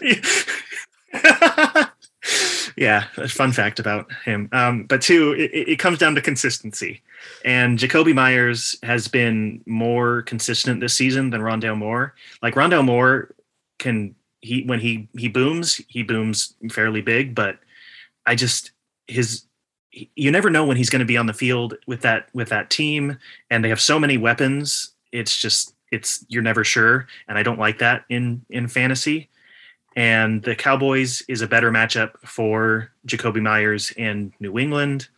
yeah, 2.76 3.04
a 3.16 3.28
fun 3.28 3.52
fact 3.52 3.78
about 3.78 4.10
him. 4.24 4.48
Um, 4.52 4.84
but 4.84 5.00
two, 5.02 5.32
it, 5.32 5.52
it 5.52 5.78
comes 5.78 5.98
down 5.98 6.14
to 6.16 6.20
consistency. 6.20 7.02
And 7.44 7.78
Jakobi 7.78 8.14
Meyers 8.14 8.76
has 8.82 9.06
been 9.08 9.62
more 9.66 10.22
consistent 10.22 10.80
this 10.80 10.94
season 10.94 11.30
than 11.30 11.40
Rondale 11.42 11.76
Moore. 11.78 12.14
Like 12.42 12.54
Rondale 12.54 12.84
Moore 12.84 13.34
can 13.78 14.14
he 14.40 14.62
when 14.64 14.80
he 14.80 15.08
he 15.16 15.28
booms, 15.28 15.80
he 15.88 16.02
booms 16.02 16.54
fairly 16.70 17.00
big, 17.02 17.34
but 17.34 17.58
I 18.26 18.34
just 18.34 18.72
his 19.06 19.44
you 20.16 20.30
never 20.30 20.50
know 20.50 20.64
when 20.64 20.76
he's 20.76 20.90
going 20.90 21.00
to 21.00 21.06
be 21.06 21.16
on 21.16 21.26
the 21.26 21.32
field 21.32 21.74
with 21.86 22.00
that 22.02 22.28
with 22.34 22.48
that 22.48 22.70
team, 22.70 23.18
and 23.50 23.64
they 23.64 23.68
have 23.68 23.80
so 23.80 23.98
many 23.98 24.16
weapons. 24.16 24.92
It's 25.12 25.36
just 25.36 25.74
it's 25.92 26.24
you're 26.28 26.42
never 26.42 26.64
sure, 26.64 27.06
and 27.28 27.38
I 27.38 27.42
don't 27.42 27.58
like 27.58 27.78
that 27.78 28.04
in 28.08 28.44
in 28.50 28.68
fantasy. 28.68 29.28
And 29.96 30.42
the 30.42 30.56
Cowboys 30.56 31.22
is 31.28 31.40
a 31.40 31.46
better 31.46 31.70
matchup 31.70 32.18
for 32.24 32.90
Jakobi 33.06 33.40
Meyers 33.40 33.92
in 33.92 34.32
New 34.40 34.58
England, 34.58 35.08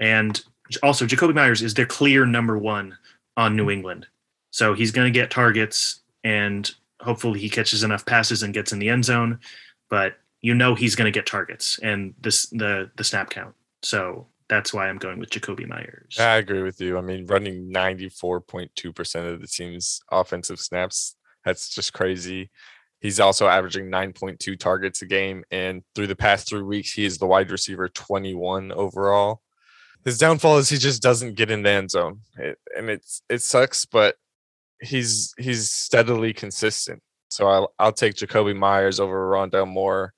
and 0.00 0.42
also 0.82 1.06
Jakobi 1.06 1.34
Meyers 1.34 1.62
is 1.62 1.74
their 1.74 1.86
clear 1.86 2.26
number 2.26 2.58
one 2.58 2.96
on 3.36 3.56
New 3.56 3.70
England, 3.70 4.06
so 4.50 4.74
he's 4.74 4.90
going 4.90 5.10
to 5.10 5.18
get 5.18 5.30
targets, 5.30 6.00
and 6.24 6.70
hopefully 7.00 7.40
he 7.40 7.48
catches 7.48 7.82
enough 7.82 8.04
passes 8.04 8.42
and 8.42 8.52
gets 8.52 8.72
in 8.72 8.78
the 8.78 8.88
end 8.88 9.04
zone. 9.04 9.38
But 9.88 10.16
you 10.40 10.54
know 10.54 10.74
he's 10.74 10.94
going 10.94 11.10
to 11.10 11.16
get 11.16 11.26
targets 11.26 11.78
and 11.82 12.14
this 12.20 12.46
the 12.46 12.90
the 12.96 13.04
snap 13.04 13.30
count. 13.30 13.54
So 13.82 14.28
that's 14.48 14.72
why 14.72 14.88
I'm 14.88 14.98
going 14.98 15.18
with 15.18 15.30
Jakobi 15.30 15.66
Meyers. 15.66 16.16
I 16.18 16.36
agree 16.36 16.62
with 16.62 16.80
you. 16.80 16.98
I 16.98 17.00
mean, 17.00 17.26
running 17.26 17.72
94.2% 17.72 19.32
of 19.32 19.40
the 19.40 19.46
team's 19.46 20.00
offensive 20.10 20.58
snaps, 20.58 21.16
that's 21.44 21.74
just 21.74 21.92
crazy. 21.92 22.50
He's 23.00 23.20
also 23.20 23.46
averaging 23.46 23.90
9.2 23.90 24.58
targets 24.58 25.02
a 25.02 25.06
game. 25.06 25.44
And 25.50 25.82
through 25.94 26.08
the 26.08 26.16
past 26.16 26.48
three 26.48 26.62
weeks, 26.62 26.92
he 26.92 27.04
is 27.04 27.18
the 27.18 27.26
wide 27.26 27.50
receiver 27.50 27.88
21 27.88 28.72
overall. 28.72 29.42
His 30.04 30.18
downfall 30.18 30.58
is 30.58 30.68
he 30.68 30.78
just 30.78 31.02
doesn't 31.02 31.34
get 31.34 31.50
in 31.50 31.62
the 31.62 31.70
end 31.70 31.90
zone. 31.90 32.20
It, 32.38 32.58
and 32.76 32.88
it's 32.88 33.22
it 33.28 33.42
sucks, 33.42 33.84
but 33.84 34.16
he's 34.80 35.34
he's 35.38 35.70
steadily 35.70 36.32
consistent. 36.32 37.02
So 37.28 37.48
I'll 37.48 37.74
I'll 37.78 37.92
take 37.92 38.14
Jakobi 38.14 38.56
Meyers 38.56 39.00
over 39.00 39.28
Rondale 39.30 39.68
Moore. 39.68 40.14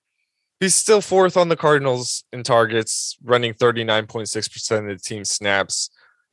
He's 0.60 0.74
still 0.74 1.00
fourth 1.00 1.38
on 1.38 1.48
the 1.48 1.56
Cardinals 1.56 2.24
in 2.34 2.42
targets, 2.42 3.16
running 3.24 3.54
39.6% 3.54 4.78
of 4.78 4.98
the 4.98 5.02
team 5.02 5.24
snaps. 5.24 5.88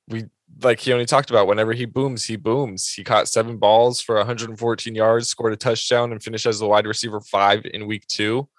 We 0.10 0.26
like 0.62 0.80
he 0.82 0.92
only 0.92 1.06
talked 1.06 1.30
about 1.30 1.48
whenever 1.48 1.72
he 1.74 1.86
booms, 1.86 2.26
he 2.26 2.36
booms. 2.36 2.92
He 2.92 3.06
caught 3.06 3.30
seven 3.30 3.58
balls 3.58 4.02
for 4.02 4.16
114 4.16 4.96
yards, 4.96 5.30
scored 5.30 5.54
a 5.54 5.58
touchdown, 5.58 6.12
and 6.12 6.22
finished 6.22 6.46
as 6.46 6.60
the 6.60 6.68
wide 6.68 6.86
receiver 6.86 7.22
five 7.22 7.66
in 7.66 7.88
week 7.88 8.06
two. 8.08 8.50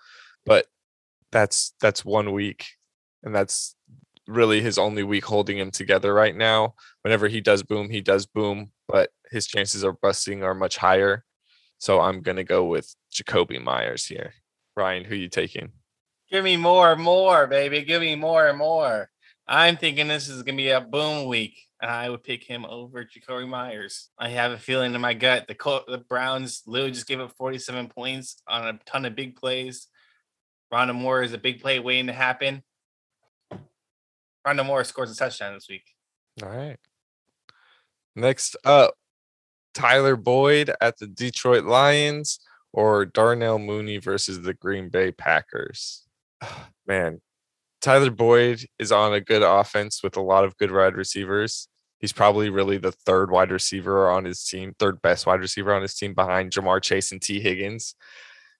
But 0.46 0.66
that's 1.32 1.74
that's 1.80 2.04
one 2.04 2.32
week, 2.32 2.66
and 3.22 3.34
that's 3.34 3.76
really 4.26 4.62
his 4.62 4.78
only 4.78 5.02
week 5.02 5.24
holding 5.24 5.58
him 5.58 5.70
together 5.70 6.14
right 6.14 6.36
now. 6.36 6.74
Whenever 7.02 7.28
he 7.28 7.42
does 7.42 7.62
boom, 7.62 7.90
he 7.90 8.00
does 8.00 8.24
boom, 8.26 8.70
but 8.86 9.10
his 9.30 9.46
chances 9.46 9.82
of 9.82 10.00
busting 10.00 10.42
are 10.42 10.54
much 10.54 10.78
higher. 10.78 11.24
So 11.78 12.00
I'm 12.00 12.22
gonna 12.22 12.44
go 12.44 12.64
with 12.64 12.94
Jakobi 13.12 13.62
Meyers 13.62 14.06
here. 14.06 14.32
Ryan, 14.78 15.04
who 15.04 15.16
you 15.16 15.28
taking? 15.28 15.72
Give 16.30 16.44
me 16.44 16.56
more, 16.56 16.94
more, 16.94 17.48
baby. 17.48 17.82
Give 17.82 18.00
me 18.00 18.14
more 18.14 18.46
and 18.46 18.56
more. 18.56 19.10
I'm 19.48 19.76
thinking 19.76 20.06
this 20.06 20.28
is 20.28 20.42
gonna 20.44 20.56
be 20.56 20.70
a 20.70 20.80
boom 20.80 21.26
week, 21.26 21.58
and 21.82 21.90
I 21.90 22.08
would 22.08 22.22
pick 22.22 22.44
him 22.44 22.64
over 22.64 23.04
Jakobi 23.04 23.48
Meyers. 23.48 24.10
I 24.16 24.28
have 24.28 24.52
a 24.52 24.58
feeling 24.58 24.94
in 24.94 25.00
my 25.00 25.14
gut 25.14 25.48
the 25.48 25.56
Col- 25.56 25.84
the 25.88 25.98
Browns 25.98 26.62
literally 26.66 26.92
just 26.92 27.08
gave 27.08 27.18
up 27.18 27.32
47 27.36 27.88
points 27.88 28.40
on 28.46 28.68
a 28.68 28.78
ton 28.86 29.04
of 29.04 29.16
big 29.16 29.34
plays. 29.34 29.88
Rondale 30.72 30.94
Moore 30.94 31.22
is 31.22 31.32
a 31.32 31.38
big 31.38 31.60
play 31.60 31.80
waiting 31.80 32.06
to 32.06 32.12
happen. 32.12 32.62
Rondale 34.46 34.66
Moore 34.66 34.84
scores 34.84 35.10
a 35.10 35.16
touchdown 35.16 35.54
this 35.54 35.68
week. 35.68 35.84
All 36.40 36.50
right. 36.50 36.76
Next 38.14 38.56
up, 38.64 38.94
Tyler 39.74 40.14
Boyd 40.14 40.70
at 40.80 40.98
the 40.98 41.06
Detroit 41.08 41.64
Lions 41.64 42.38
or 42.78 43.04
Darnell 43.04 43.58
Mooney 43.58 43.96
versus 43.98 44.40
the 44.40 44.54
Green 44.54 44.88
Bay 44.88 45.10
Packers. 45.10 46.06
Man, 46.86 47.20
Tyler 47.80 48.12
Boyd 48.12 48.66
is 48.78 48.92
on 48.92 49.12
a 49.12 49.20
good 49.20 49.42
offense 49.42 50.00
with 50.00 50.16
a 50.16 50.22
lot 50.22 50.44
of 50.44 50.56
good 50.58 50.70
wide 50.70 50.94
receivers. 50.94 51.66
He's 51.98 52.12
probably 52.12 52.50
really 52.50 52.78
the 52.78 52.92
third 52.92 53.32
wide 53.32 53.50
receiver 53.50 54.08
on 54.08 54.24
his 54.24 54.44
team, 54.44 54.76
third 54.78 55.02
best 55.02 55.26
wide 55.26 55.40
receiver 55.40 55.74
on 55.74 55.82
his 55.82 55.96
team 55.96 56.14
behind 56.14 56.52
Ja'Marr 56.52 56.80
Chase 56.80 57.10
and 57.10 57.20
Tee 57.20 57.40
Higgins. 57.40 57.96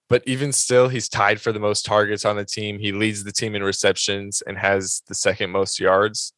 But 0.09 0.23
even 0.25 0.51
still, 0.51 0.89
he's 0.89 1.07
tied 1.07 1.39
for 1.39 1.53
the 1.53 1.59
most 1.61 1.85
targets 1.85 2.25
on 2.25 2.35
the 2.35 2.43
team. 2.43 2.77
He 2.77 2.91
leads 2.91 3.23
the 3.23 3.31
team 3.31 3.55
in 3.55 3.63
receptions 3.63 4.43
and 4.45 4.57
has 4.57 5.01
the 5.07 5.15
second 5.15 5.51
most 5.51 5.79
yards. 5.79 6.33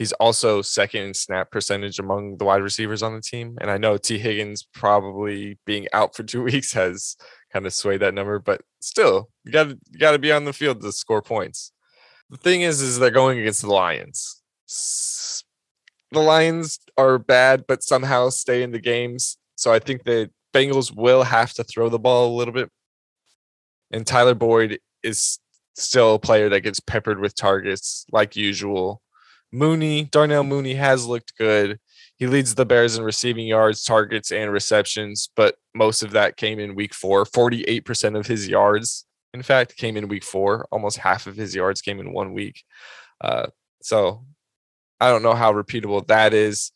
He's 0.00 0.12
also 0.12 0.62
second 0.62 1.02
in 1.02 1.12
snap 1.12 1.50
percentage 1.50 1.98
among 1.98 2.38
the 2.38 2.46
wide 2.46 2.62
receivers 2.62 3.02
on 3.02 3.14
the 3.14 3.20
team. 3.20 3.58
And 3.60 3.70
I 3.70 3.76
know 3.76 3.98
Tee 3.98 4.18
Higgins 4.18 4.66
probably 4.72 5.58
being 5.66 5.88
out 5.92 6.16
for 6.16 6.22
two 6.24 6.42
weeks 6.42 6.72
has 6.72 7.16
kind 7.52 7.66
of 7.66 7.74
swayed 7.74 8.00
that 8.00 8.14
number, 8.14 8.38
but 8.38 8.62
still, 8.80 9.28
you 9.44 9.52
got 9.52 9.68
you 9.68 9.98
got 9.98 10.12
to 10.12 10.18
be 10.18 10.32
on 10.32 10.46
the 10.46 10.54
field 10.54 10.80
to 10.80 10.90
score 10.90 11.20
points. 11.20 11.72
The 12.30 12.38
thing 12.38 12.62
is, 12.62 12.80
is 12.80 12.98
they're 12.98 13.10
going 13.10 13.40
against 13.40 13.60
the 13.60 13.68
Lions. 13.68 14.40
The 16.12 16.20
Lions 16.20 16.78
are 16.96 17.18
bad, 17.18 17.66
but 17.68 17.82
somehow 17.82 18.30
stay 18.30 18.62
in 18.62 18.70
the 18.70 18.80
games. 18.80 19.36
So 19.56 19.70
I 19.70 19.80
think 19.80 20.04
the 20.04 20.30
Bengals 20.54 20.96
will 20.96 21.24
have 21.24 21.52
to 21.52 21.64
throw 21.64 21.90
the 21.90 21.98
ball 21.98 22.34
a 22.34 22.36
little 22.38 22.54
bit. 22.54 22.70
And 23.90 24.06
Tyler 24.06 24.34
Boyd 24.34 24.78
is 25.02 25.40
still 25.74 26.14
a 26.14 26.18
player 26.18 26.48
that 26.48 26.62
gets 26.62 26.80
peppered 26.80 27.20
with 27.20 27.34
targets 27.34 28.06
like 28.10 28.34
usual. 28.34 29.02
Mooney, 29.52 30.04
Darnell 30.04 30.44
Mooney 30.44 30.74
has 30.74 31.06
looked 31.06 31.36
good. 31.36 31.78
He 32.18 32.26
leads 32.26 32.54
the 32.54 32.66
Bears 32.66 32.96
in 32.96 33.04
receiving 33.04 33.46
yards, 33.46 33.82
targets, 33.82 34.30
and 34.30 34.52
receptions, 34.52 35.30
but 35.34 35.56
most 35.74 36.02
of 36.02 36.12
that 36.12 36.36
came 36.36 36.58
in 36.58 36.74
week 36.74 36.94
four. 36.94 37.24
48% 37.24 38.18
of 38.18 38.26
his 38.26 38.46
yards, 38.46 39.06
in 39.32 39.42
fact, 39.42 39.76
came 39.76 39.96
in 39.96 40.08
week 40.08 40.24
four. 40.24 40.68
Almost 40.70 40.98
half 40.98 41.26
of 41.26 41.36
his 41.36 41.54
yards 41.54 41.80
came 41.80 41.98
in 41.98 42.12
one 42.12 42.32
week. 42.32 42.62
Uh, 43.20 43.46
so 43.82 44.24
I 45.00 45.08
don't 45.08 45.22
know 45.22 45.34
how 45.34 45.52
repeatable 45.52 46.06
that 46.08 46.34
is. 46.34 46.72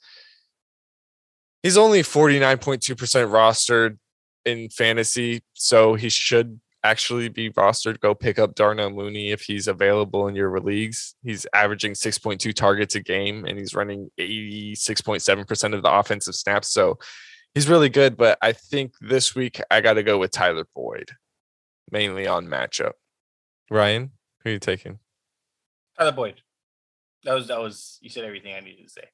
He's 1.62 1.76
only 1.76 2.02
49.2% 2.02 2.97
rostered 3.31 3.99
in 4.45 4.69
fantasy, 4.69 5.43
so 5.52 5.95
he 5.95 6.09
should 6.09 6.61
actually 6.84 7.28
be 7.28 7.50
rostered. 7.50 7.98
Go 7.98 8.14
pick 8.14 8.38
up 8.38 8.54
Darnell 8.54 8.90
Mooney 8.90 9.32
if 9.32 9.40
he's 9.40 9.66
available 9.66 10.28
in 10.28 10.36
your 10.36 10.60
leagues. 10.60 11.16
He's 11.24 11.46
averaging 11.54 11.94
6.2 11.94 12.54
targets 12.54 12.94
a 12.94 13.00
game 13.00 13.46
and 13.46 13.58
he's 13.58 13.74
running 13.74 14.10
86.7% 14.20 15.74
of 15.74 15.82
the 15.82 15.92
offensive 15.92 16.34
snaps. 16.34 16.68
So 16.68 16.98
he's 17.54 17.68
really 17.68 17.88
good. 17.88 18.16
But 18.16 18.38
I 18.42 18.52
think 18.52 18.92
this 19.00 19.34
week 19.34 19.60
I 19.70 19.80
got 19.80 19.94
to 19.94 20.02
go 20.02 20.18
with 20.18 20.30
Tyler 20.30 20.66
Boyd, 20.76 21.10
mainly 21.90 22.26
on 22.26 22.46
matchup. 22.46 22.92
Ryan, 23.70 24.12
who 24.42 24.50
are 24.50 24.52
you 24.52 24.58
taking? 24.58 24.98
Tyler 25.98 26.12
Boyd. 26.12 26.42
That 27.24 27.34
was 27.34 27.48
that 27.48 27.60
was 27.60 27.98
you 28.02 28.10
said 28.10 28.24
everything 28.24 28.54
I 28.54 28.60
needed 28.60 28.84
to 28.84 28.90
say. 28.90 29.08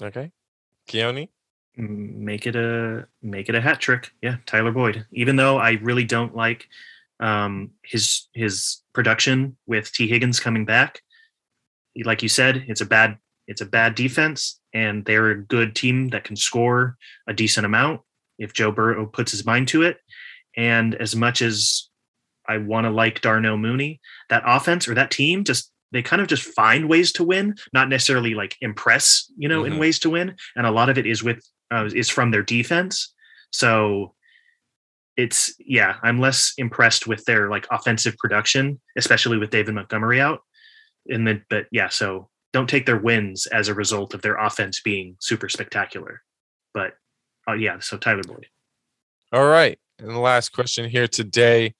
Okay. 0.00 0.30
Keone? 0.88 1.28
Make 1.76 2.46
it 2.46 2.54
a 2.54 3.08
make 3.22 3.48
it 3.48 3.56
a 3.56 3.60
hat 3.60 3.80
trick. 3.80 4.12
Yeah, 4.22 4.36
Tyler 4.46 4.70
Boyd. 4.70 5.06
Even 5.10 5.36
though 5.36 5.58
I 5.58 5.72
really 5.82 6.04
don't 6.04 6.36
like 6.36 6.68
um, 7.22 7.70
his 7.84 8.28
his 8.34 8.82
production 8.92 9.56
with 9.66 9.92
Tee 9.92 10.08
Higgins 10.08 10.40
coming 10.40 10.64
back, 10.64 11.00
like 12.04 12.22
you 12.22 12.28
said, 12.28 12.64
it's 12.68 12.80
a 12.80 12.86
bad 12.86 13.18
it's 13.46 13.60
a 13.60 13.66
bad 13.66 13.94
defense, 13.94 14.60
and 14.74 15.04
they're 15.04 15.30
a 15.30 15.42
good 15.42 15.74
team 15.74 16.08
that 16.08 16.24
can 16.24 16.36
score 16.36 16.96
a 17.26 17.32
decent 17.32 17.64
amount 17.64 18.00
if 18.38 18.52
Joe 18.52 18.72
Burrow 18.72 19.06
puts 19.06 19.30
his 19.32 19.46
mind 19.46 19.68
to 19.68 19.82
it. 19.82 19.98
And 20.56 20.94
as 20.96 21.14
much 21.16 21.42
as 21.42 21.88
I 22.48 22.58
want 22.58 22.86
to 22.86 22.90
like 22.90 23.20
Darnell 23.20 23.56
Mooney, 23.56 24.00
that 24.28 24.42
offense 24.44 24.88
or 24.88 24.94
that 24.94 25.10
team 25.10 25.44
just 25.44 25.70
they 25.92 26.02
kind 26.02 26.22
of 26.22 26.28
just 26.28 26.42
find 26.42 26.88
ways 26.88 27.12
to 27.12 27.22
win, 27.24 27.54
not 27.74 27.88
necessarily 27.88 28.34
like 28.34 28.56
impress, 28.62 29.30
you 29.36 29.48
know, 29.48 29.64
in 29.64 29.74
Mhm. 29.74 29.78
ways 29.78 29.98
to 30.00 30.10
win. 30.10 30.34
And 30.56 30.66
a 30.66 30.70
lot 30.70 30.88
of 30.88 30.98
it 30.98 31.06
is 31.06 31.22
with 31.22 31.46
uh, 31.70 31.88
is 31.94 32.08
from 32.10 32.30
their 32.30 32.42
defense. 32.42 33.14
So 33.52 34.14
it's 35.16 35.54
yeah, 35.58 35.96
I'm 36.02 36.20
less 36.20 36.54
impressed 36.58 37.06
with 37.06 37.24
their 37.24 37.50
like 37.50 37.66
offensive 37.70 38.16
production, 38.18 38.80
especially 38.96 39.38
with 39.38 39.50
David 39.50 39.74
Montgomery 39.74 40.20
out. 40.20 40.40
And 41.08 41.26
then, 41.26 41.44
but 41.50 41.66
yeah, 41.72 41.88
so 41.88 42.28
don't 42.52 42.68
take 42.68 42.86
their 42.86 42.98
wins 42.98 43.46
as 43.46 43.68
a 43.68 43.74
result 43.74 44.14
of 44.14 44.22
their 44.22 44.36
offense 44.36 44.80
being 44.80 45.16
super 45.20 45.48
spectacular. 45.48 46.22
But 46.74 46.94
uh, 47.48 47.54
yeah, 47.54 47.78
so 47.80 47.96
Tyler 47.96 48.22
Boyd. 48.26 48.46
All 49.32 49.46
right. 49.46 49.78
And 49.98 50.10
the 50.10 50.18
last 50.18 50.50
question 50.50 50.88
here 50.88 51.08
today 51.08 51.74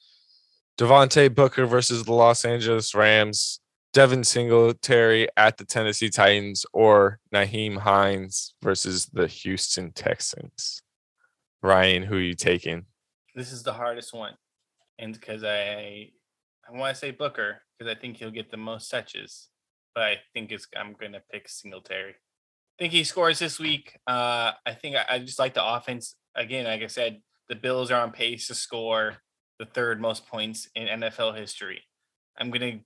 Devontae 0.79 1.35
Booker 1.35 1.67
versus 1.67 2.05
the 2.05 2.13
Los 2.13 2.45
Angeles 2.45 2.95
Rams, 2.95 3.61
Devin 3.93 4.25
Singletary 4.25 5.29
at 5.37 5.59
the 5.59 5.65
Tennessee 5.65 6.09
Titans, 6.09 6.65
or 6.73 7.19
Nyheim 7.33 7.79
Hines 7.79 8.55
versus 8.63 9.07
the 9.07 9.27
Houston 9.27 9.93
Texans. 9.93 10.83
Ryan, 11.63 12.03
who 12.03 12.17
are 12.17 12.21
you 12.21 12.35
taking? 12.35 12.87
This 13.35 13.53
is 13.53 13.63
the 13.63 13.73
hardest 13.73 14.13
one, 14.13 14.35
and 14.99 15.15
because 15.15 15.45
I 15.45 16.11
I 16.69 16.73
want 16.73 16.95
to 16.95 16.99
say 16.99 17.11
Booker 17.11 17.63
because 17.79 17.91
I 17.91 17.99
think 17.99 18.17
he'll 18.17 18.31
get 18.31 18.51
the 18.51 18.57
most 18.57 18.91
touches, 18.91 19.49
but 19.95 20.05
I 20.05 20.17
think 20.33 20.53
it's 20.53 20.67
I'm 20.77 20.95
gonna 20.99 21.23
pick 21.31 21.49
Singletary. 21.49 22.13
I 22.13 22.79
think 22.79 22.93
he 22.93 23.05
scores 23.05 23.39
this 23.39 23.59
week. 23.59 23.99
Uh, 24.07 24.53
I 24.65 24.75
think 24.75 24.97
I, 24.97 25.05
I 25.09 25.19
just 25.19 25.39
like 25.39 25.55
the 25.55 25.65
offense 25.65 26.17
again. 26.35 26.65
Like 26.65 26.83
I 26.83 26.87
said, 26.87 27.21
the 27.49 27.55
Bills 27.55 27.91
are 27.91 28.03
on 28.03 28.13
pace 28.13 28.47
to 28.49 28.55
score 28.55 29.17
the 29.59 29.67
third 29.67 30.01
most 30.01 30.27
points 30.27 30.69
in 30.75 31.01
NFL 31.01 31.37
history. 31.37 31.83
I'm 32.39 32.51
gonna 32.51 32.81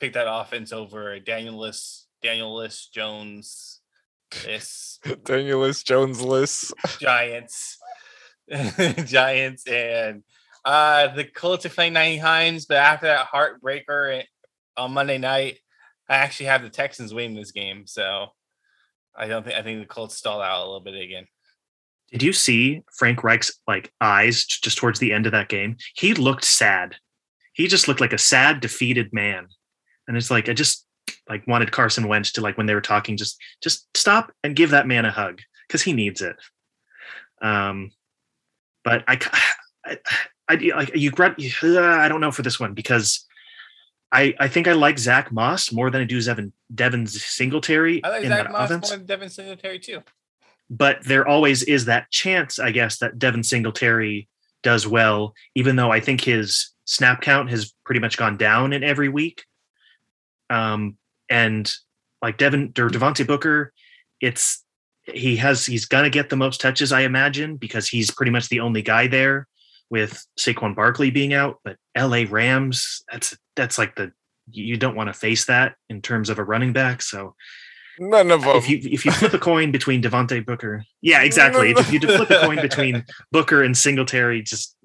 pick 0.00 0.14
that 0.14 0.32
offense 0.32 0.72
over 0.72 1.18
Daniel 1.18 1.58
List, 1.58 2.08
Daniel 2.22 2.54
List, 2.54 2.92
Jones, 2.92 3.80
this 4.44 4.98
Daniel 5.24 5.60
List, 5.60 5.86
Jones 5.86 6.20
List. 6.20 6.72
Giants, 7.00 7.78
Giants, 9.04 9.66
and 9.66 10.22
uh 10.64 11.08
the 11.14 11.24
Colts 11.24 11.66
are 11.66 11.70
playing 11.70 11.94
Nyheim 11.94 12.20
Hines, 12.20 12.66
but 12.66 12.78
after 12.78 13.06
that 13.06 13.28
heartbreaker 13.32 14.22
on 14.76 14.92
Monday 14.92 15.18
night, 15.18 15.58
I 16.08 16.16
actually 16.16 16.46
have 16.46 16.62
the 16.62 16.70
Texans 16.70 17.12
winning 17.12 17.36
this 17.36 17.52
game. 17.52 17.86
So 17.86 18.28
I 19.16 19.26
don't 19.26 19.44
think 19.44 19.56
I 19.56 19.62
think 19.62 19.80
the 19.80 19.86
Colts 19.86 20.16
stall 20.16 20.40
out 20.40 20.60
a 20.60 20.64
little 20.64 20.80
bit 20.80 20.94
again. 20.94 21.26
Did 22.10 22.22
you 22.22 22.32
see 22.32 22.82
Frank 22.96 23.22
Reich's 23.22 23.58
like 23.66 23.92
eyes 24.00 24.44
just 24.44 24.78
towards 24.78 24.98
the 24.98 25.12
end 25.12 25.26
of 25.26 25.32
that 25.32 25.48
game? 25.48 25.76
He 25.94 26.14
looked 26.14 26.44
sad. 26.44 26.96
He 27.52 27.66
just 27.66 27.88
looked 27.88 28.00
like 28.00 28.12
a 28.12 28.18
sad, 28.18 28.60
defeated 28.60 29.12
man. 29.12 29.48
And 30.06 30.16
it's 30.16 30.30
like 30.30 30.48
I 30.48 30.54
just 30.54 30.86
like 31.28 31.46
wanted 31.46 31.72
Carson 31.72 32.08
Wentz 32.08 32.32
to 32.32 32.40
like 32.40 32.56
when 32.56 32.66
they 32.66 32.74
were 32.74 32.80
talking, 32.80 33.16
just 33.16 33.36
just 33.62 33.86
stop 33.94 34.32
and 34.42 34.56
give 34.56 34.70
that 34.70 34.86
man 34.86 35.04
a 35.04 35.10
hug 35.10 35.40
because 35.66 35.82
he 35.82 35.92
needs 35.92 36.22
it. 36.22 36.36
Um, 37.42 37.90
but 38.88 39.04
I, 39.06 39.18
I, 39.84 39.98
I 40.48 40.54
you. 40.54 40.74
I 41.78 42.08
don't 42.08 42.20
know 42.20 42.32
for 42.32 42.42
this 42.42 42.58
one 42.58 42.74
because 42.74 43.26
I 44.10 44.34
I 44.40 44.48
think 44.48 44.66
I 44.66 44.72
like 44.72 44.98
Zach 44.98 45.30
Moss 45.30 45.70
more 45.72 45.90
than 45.90 46.00
I 46.00 46.04
do 46.04 46.22
Devin 46.22 46.52
Devin 46.74 47.06
Singletary 47.06 48.02
I 48.02 48.08
like 48.08 48.22
in 48.22 48.30
Zach 48.30 48.44
that 48.44 48.52
Moss 48.52 48.70
offense. 48.70 48.90
more 48.90 48.96
than 48.96 49.06
Devin 49.06 49.28
Singletary 49.28 49.78
too. 49.78 50.02
But 50.70 51.04
there 51.04 51.26
always 51.26 51.62
is 51.62 51.86
that 51.86 52.10
chance, 52.10 52.58
I 52.58 52.70
guess, 52.72 52.98
that 52.98 53.18
Devin 53.18 53.42
Singletary 53.42 54.28
does 54.62 54.86
well, 54.86 55.34
even 55.54 55.76
though 55.76 55.90
I 55.90 56.00
think 56.00 56.22
his 56.22 56.70
snap 56.84 57.22
count 57.22 57.50
has 57.50 57.72
pretty 57.84 58.00
much 58.00 58.18
gone 58.18 58.36
down 58.36 58.72
in 58.72 58.82
every 58.82 59.08
week. 59.08 59.44
Um, 60.50 60.96
and 61.30 61.70
like 62.20 62.36
Devin 62.36 62.72
or 62.78 62.90
Devontae 62.90 63.26
Booker, 63.26 63.72
it's 64.20 64.62
he 65.12 65.36
has 65.36 65.64
he's 65.66 65.86
gonna 65.86 66.10
get 66.10 66.28
the 66.30 66.36
most 66.36 66.60
touches, 66.60 66.92
I 66.92 67.02
imagine, 67.02 67.56
because 67.56 67.88
he's 67.88 68.10
pretty 68.10 68.32
much 68.32 68.48
the 68.48 68.60
only 68.60 68.82
guy 68.82 69.06
there 69.06 69.46
with 69.90 70.24
Saquon 70.38 70.74
Barkley 70.76 71.10
being 71.10 71.32
out. 71.34 71.58
But 71.64 71.76
LA 71.96 72.24
Rams, 72.28 73.02
that's 73.10 73.36
that's 73.56 73.78
like 73.78 73.94
the 73.96 74.12
you 74.50 74.76
don't 74.76 74.96
want 74.96 75.08
to 75.08 75.12
face 75.18 75.44
that 75.46 75.74
in 75.90 76.00
terms 76.02 76.30
of 76.30 76.38
a 76.38 76.44
running 76.44 76.72
back. 76.72 77.02
So 77.02 77.34
None 78.00 78.30
of 78.30 78.42
them. 78.42 78.56
if 78.56 78.68
you 78.68 78.78
if 78.82 79.04
you 79.04 79.10
flip 79.10 79.34
a 79.34 79.38
coin 79.38 79.72
between 79.72 80.00
Devontae 80.02 80.46
Booker, 80.46 80.84
yeah, 81.02 81.22
exactly. 81.22 81.72
If 81.72 81.92
you 81.92 81.98
flip 81.98 82.30
a 82.30 82.40
coin 82.46 82.60
between 82.62 83.04
Booker 83.32 83.62
and 83.64 83.76
Singletary, 83.76 84.42
just 84.42 84.76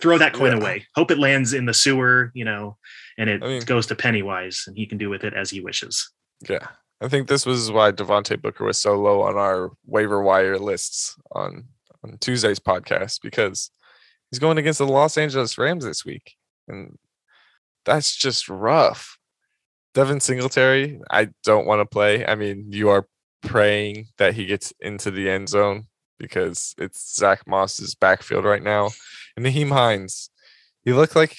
throw 0.00 0.18
that 0.18 0.32
coin 0.34 0.52
Yeah. 0.52 0.58
away. 0.58 0.86
Hope 0.94 1.10
it 1.10 1.18
lands 1.18 1.52
in 1.52 1.64
the 1.66 1.74
sewer, 1.74 2.30
you 2.32 2.44
know, 2.44 2.76
and 3.18 3.28
it 3.28 3.42
I 3.42 3.46
mean- 3.48 3.62
goes 3.62 3.86
to 3.88 3.96
Pennywise, 3.96 4.64
and 4.68 4.76
he 4.76 4.86
can 4.86 4.98
do 4.98 5.10
with 5.10 5.24
it 5.24 5.34
as 5.34 5.50
he 5.50 5.60
wishes. 5.60 6.10
yeah. 6.48 6.68
I 7.00 7.08
think 7.08 7.28
this 7.28 7.46
was 7.46 7.72
why 7.72 7.92
Devontae 7.92 8.40
Booker 8.40 8.64
was 8.64 8.78
so 8.78 9.00
low 9.00 9.22
on 9.22 9.36
our 9.36 9.70
waiver 9.86 10.22
wire 10.22 10.58
lists 10.58 11.16
on, 11.32 11.64
on 12.04 12.18
Tuesday's 12.18 12.60
podcast 12.60 13.20
because 13.22 13.70
he's 14.30 14.38
going 14.38 14.58
against 14.58 14.78
the 14.78 14.86
Los 14.86 15.16
Angeles 15.16 15.56
Rams 15.56 15.84
this 15.84 16.04
week. 16.04 16.34
And 16.68 16.98
that's 17.84 18.14
just 18.14 18.48
rough. 18.48 19.18
Devin 19.94 20.20
Singletary, 20.20 21.00
I 21.10 21.30
don't 21.42 21.66
want 21.66 21.80
to 21.80 21.86
play. 21.86 22.24
I 22.26 22.34
mean, 22.34 22.66
you 22.70 22.90
are 22.90 23.08
praying 23.42 24.08
that 24.18 24.34
he 24.34 24.46
gets 24.46 24.72
into 24.80 25.10
the 25.10 25.28
end 25.28 25.48
zone 25.48 25.86
because 26.18 26.74
it's 26.78 27.16
Zach 27.16 27.46
Moss's 27.46 27.94
backfield 27.94 28.44
right 28.44 28.62
now. 28.62 28.90
And 29.36 29.44
Nyheim 29.44 29.72
Hines, 29.72 30.30
he 30.84 30.92
looked 30.92 31.16
like 31.16 31.36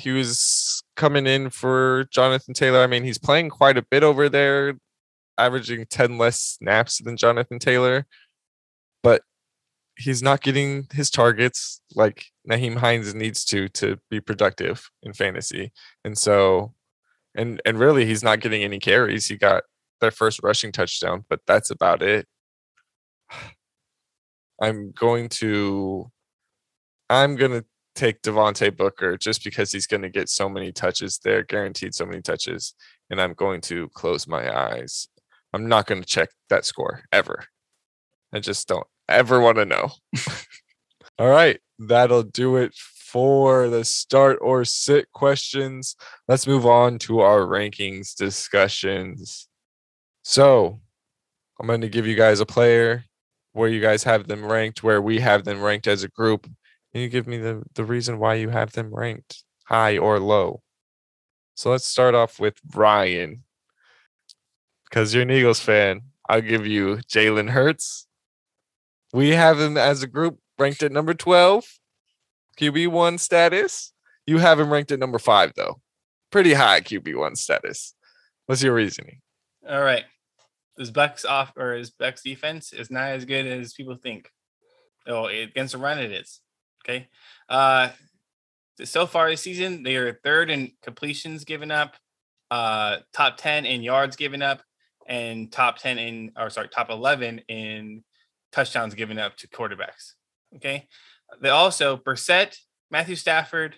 he 0.00 0.10
was 0.10 0.82
coming 0.96 1.26
in 1.26 1.50
for 1.50 2.06
Jonathan 2.10 2.54
Taylor. 2.54 2.80
I 2.80 2.86
mean, 2.86 3.04
he's 3.04 3.18
playing 3.18 3.50
quite 3.50 3.76
a 3.76 3.86
bit 3.90 4.02
over 4.02 4.28
there, 4.28 4.74
averaging 5.38 5.86
10 5.86 6.18
less 6.18 6.38
snaps 6.38 6.98
than 6.98 7.16
Jonathan 7.16 7.58
Taylor, 7.58 8.06
but 9.02 9.22
he's 9.96 10.22
not 10.22 10.40
getting 10.40 10.88
his 10.92 11.10
targets 11.10 11.80
like 11.94 12.26
Nyheim 12.48 12.78
Hines 12.78 13.14
needs 13.14 13.44
to 13.46 13.68
to 13.68 13.98
be 14.10 14.20
productive 14.20 14.90
in 15.02 15.12
fantasy. 15.12 15.72
And 16.04 16.16
so 16.16 16.74
and 17.34 17.60
and 17.64 17.78
really 17.78 18.06
he's 18.06 18.24
not 18.24 18.40
getting 18.40 18.62
any 18.62 18.78
carries. 18.78 19.26
He 19.26 19.36
got 19.36 19.64
their 20.00 20.10
first 20.10 20.40
rushing 20.42 20.72
touchdown, 20.72 21.24
but 21.28 21.40
that's 21.46 21.70
about 21.70 22.02
it. 22.02 22.26
I'm 24.62 24.92
going 24.92 25.28
to 25.40 26.10
I'm 27.08 27.36
going 27.36 27.52
to 27.52 27.64
take 28.00 28.22
Devontae 28.22 28.76
Booker 28.76 29.16
just 29.16 29.44
because 29.44 29.70
he's 29.70 29.86
going 29.86 30.02
to 30.02 30.08
get 30.08 30.28
so 30.28 30.48
many 30.48 30.72
touches 30.72 31.20
there, 31.22 31.42
guaranteed 31.42 31.94
so 31.94 32.06
many 32.06 32.22
touches, 32.22 32.74
and 33.10 33.20
I'm 33.20 33.34
going 33.34 33.60
to 33.62 33.88
close 33.90 34.26
my 34.26 34.56
eyes. 34.56 35.08
I'm 35.52 35.68
not 35.68 35.86
going 35.86 36.00
to 36.00 36.06
check 36.06 36.30
that 36.48 36.64
score 36.64 37.02
ever. 37.12 37.44
I 38.32 38.40
just 38.40 38.66
don't 38.68 38.86
ever 39.08 39.40
want 39.40 39.58
to 39.58 39.66
know. 39.66 39.90
All 41.18 41.28
right, 41.28 41.60
that'll 41.78 42.22
do 42.22 42.56
it 42.56 42.74
for 42.74 43.68
the 43.68 43.84
start 43.84 44.38
or 44.40 44.64
sit 44.64 45.10
questions. 45.12 45.96
Let's 46.26 46.46
move 46.46 46.64
on 46.64 46.98
to 47.00 47.20
our 47.20 47.40
rankings 47.40 48.14
discussions. 48.14 49.48
So, 50.22 50.80
I'm 51.60 51.66
going 51.66 51.82
to 51.82 51.88
give 51.88 52.06
you 52.06 52.14
guys 52.14 52.40
a 52.40 52.46
player 52.46 53.04
where 53.52 53.68
you 53.68 53.80
guys 53.80 54.04
have 54.04 54.28
them 54.28 54.44
ranked, 54.44 54.82
where 54.82 55.02
we 55.02 55.20
have 55.20 55.44
them 55.44 55.60
ranked 55.60 55.86
as 55.86 56.04
a 56.04 56.08
group. 56.08 56.48
Can 56.92 57.02
you 57.02 57.08
give 57.08 57.26
me 57.26 57.38
the, 57.38 57.62
the 57.74 57.84
reason 57.84 58.18
why 58.18 58.34
you 58.34 58.48
have 58.48 58.72
them 58.72 58.94
ranked 58.94 59.44
high 59.64 59.96
or 59.96 60.18
low? 60.18 60.62
So 61.54 61.70
let's 61.70 61.86
start 61.86 62.14
off 62.14 62.40
with 62.40 62.58
Ryan. 62.74 63.44
Because 64.88 65.14
you're 65.14 65.22
an 65.22 65.30
Eagles 65.30 65.60
fan, 65.60 66.02
I'll 66.28 66.40
give 66.40 66.66
you 66.66 66.96
Jalen 66.96 67.50
Hurts. 67.50 68.06
We 69.12 69.30
have 69.30 69.60
him 69.60 69.76
as 69.76 70.02
a 70.02 70.06
group 70.06 70.38
ranked 70.58 70.82
at 70.82 70.92
number 70.92 71.14
12, 71.14 71.64
QB1 72.58 73.20
status. 73.20 73.92
You 74.26 74.38
have 74.38 74.58
him 74.58 74.72
ranked 74.72 74.92
at 74.92 74.98
number 74.98 75.18
five, 75.18 75.52
though. 75.56 75.80
Pretty 76.30 76.54
high 76.54 76.80
QB1 76.80 77.36
status. 77.36 77.94
What's 78.46 78.62
your 78.62 78.74
reasoning? 78.74 79.20
All 79.68 79.82
right. 79.82 80.04
This 80.76 80.90
Bucs 80.90 81.24
off 81.24 81.52
or 81.56 81.74
his 81.74 81.90
Bucs 81.90 82.22
defense 82.22 82.72
is 82.72 82.90
not 82.90 83.10
as 83.10 83.24
good 83.24 83.46
as 83.46 83.74
people 83.74 83.96
think. 83.96 84.30
Oh, 85.06 85.26
against 85.26 85.72
the 85.72 85.78
run 85.78 85.98
it 85.98 86.12
is. 86.12 86.40
Okay. 86.84 87.08
Uh 87.48 87.90
so 88.82 89.06
far 89.06 89.28
this 89.28 89.42
season, 89.42 89.82
they 89.82 89.96
are 89.96 90.14
third 90.24 90.50
in 90.50 90.72
completions 90.82 91.44
given 91.44 91.70
up, 91.70 91.96
uh 92.50 92.98
top 93.12 93.36
10 93.36 93.66
in 93.66 93.82
yards 93.82 94.16
given 94.16 94.42
up, 94.42 94.62
and 95.06 95.52
top 95.52 95.78
10 95.78 95.98
in 95.98 96.32
or 96.36 96.50
sorry, 96.50 96.68
top 96.68 96.90
11 96.90 97.40
in 97.48 98.02
touchdowns 98.52 98.94
given 98.94 99.18
up 99.18 99.36
to 99.36 99.48
quarterbacks. 99.48 100.14
Okay. 100.56 100.86
They 101.40 101.50
also 101.50 101.96
Brissett, 101.96 102.56
Matthew 102.90 103.16
Stafford, 103.16 103.76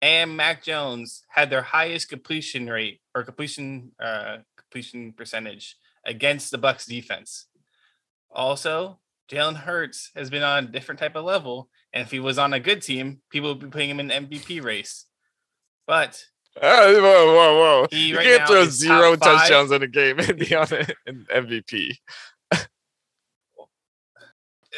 and 0.00 0.36
Mac 0.36 0.62
Jones 0.62 1.22
had 1.28 1.50
their 1.50 1.62
highest 1.62 2.08
completion 2.08 2.68
rate 2.68 3.00
or 3.14 3.22
completion 3.22 3.92
uh 4.02 4.38
completion 4.56 5.12
percentage 5.12 5.76
against 6.04 6.50
the 6.50 6.58
Bucs 6.58 6.86
defense. 6.86 7.46
Also, 8.30 8.98
Jalen 9.30 9.56
Hurts 9.56 10.10
has 10.16 10.30
been 10.30 10.42
on 10.42 10.64
a 10.64 10.68
different 10.68 10.98
type 10.98 11.16
of 11.16 11.24
level, 11.24 11.68
and 11.92 12.02
if 12.02 12.10
he 12.10 12.20
was 12.20 12.38
on 12.38 12.52
a 12.52 12.60
good 12.60 12.82
team, 12.82 13.20
people 13.30 13.50
would 13.50 13.60
be 13.60 13.66
putting 13.68 13.90
him 13.90 14.00
in 14.00 14.08
the 14.08 14.14
MVP 14.14 14.62
race. 14.62 15.06
But 15.86 16.24
Ah, 16.60 16.92
whoa, 16.92 17.00
whoa, 17.00 17.58
whoa. 17.58 17.86
He 17.90 18.08
you 18.08 18.16
right 18.16 18.26
can't 18.26 18.40
now 18.40 18.46
throw 18.46 18.64
zero 18.66 18.96
top 18.96 19.00
zero 19.02 19.16
five. 19.16 19.40
touchdowns 19.40 19.72
in 19.72 19.82
a 19.82 19.86
game 19.86 20.18
and 20.18 20.38
be 20.38 20.54
on 20.54 20.66
an 21.06 21.26
MVP. 21.34 21.96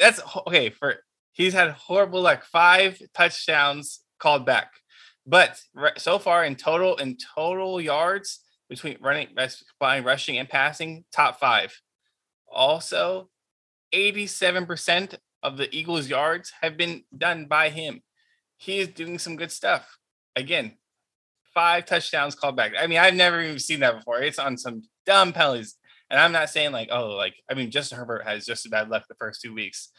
that's 0.01 0.21
okay 0.47 0.71
for 0.71 0.97
he's 1.33 1.53
had 1.53 1.71
horrible 1.71 2.21
like 2.21 2.45
five 2.45 3.01
touchdowns 3.15 4.01
called 4.19 4.47
back, 4.47 4.71
but 5.27 5.61
so 5.99 6.19
far 6.19 6.45
in 6.45 6.55
total 6.55 6.97
in 6.97 7.17
total 7.35 7.81
yards 7.81 8.41
between 8.69 8.97
running 9.01 9.29
by 9.79 10.01
rushing 10.01 10.39
and 10.39 10.49
passing, 10.49 11.05
top 11.13 11.39
five. 11.39 11.81
Also, 12.49 13.29
87% 13.93 15.17
of 15.45 15.59
the 15.59 15.73
Eagles' 15.75 16.09
yards 16.09 16.53
have 16.63 16.77
been 16.77 17.05
done 17.17 17.47
by 17.47 17.69
him. 17.69 18.03
He 18.57 18.79
is 18.79 18.89
doing 18.89 19.19
some 19.19 19.37
good 19.37 19.53
stuff. 19.53 19.99
Again, 20.35 20.77
five 21.53 21.85
touchdowns 21.85 22.35
called 22.35 22.57
back. 22.57 22.73
I 22.79 22.87
mean, 22.87 22.99
I've 22.99 23.15
never 23.15 23.41
even 23.41 23.59
seen 23.59 23.81
that 23.81 23.99
before. 23.99 24.21
It's 24.21 24.39
on 24.39 24.57
some 24.57 24.83
dumb 25.07 25.33
penalties. 25.33 25.77
And 26.11 26.19
I'm 26.19 26.33
not 26.33 26.51
saying 26.51 26.73
like, 26.73 26.89
oh, 26.91 27.11
like 27.11 27.35
I 27.51 27.55
mean, 27.55 27.71
Justin 27.71 27.99
Herbert 27.99 28.27
has 28.27 28.45
just 28.45 28.67
as 28.67 28.71
bad 28.71 28.89
luck 28.89 29.05
the 29.09 29.15
first 29.15 29.41
two 29.41 29.55
weeks. 29.55 29.91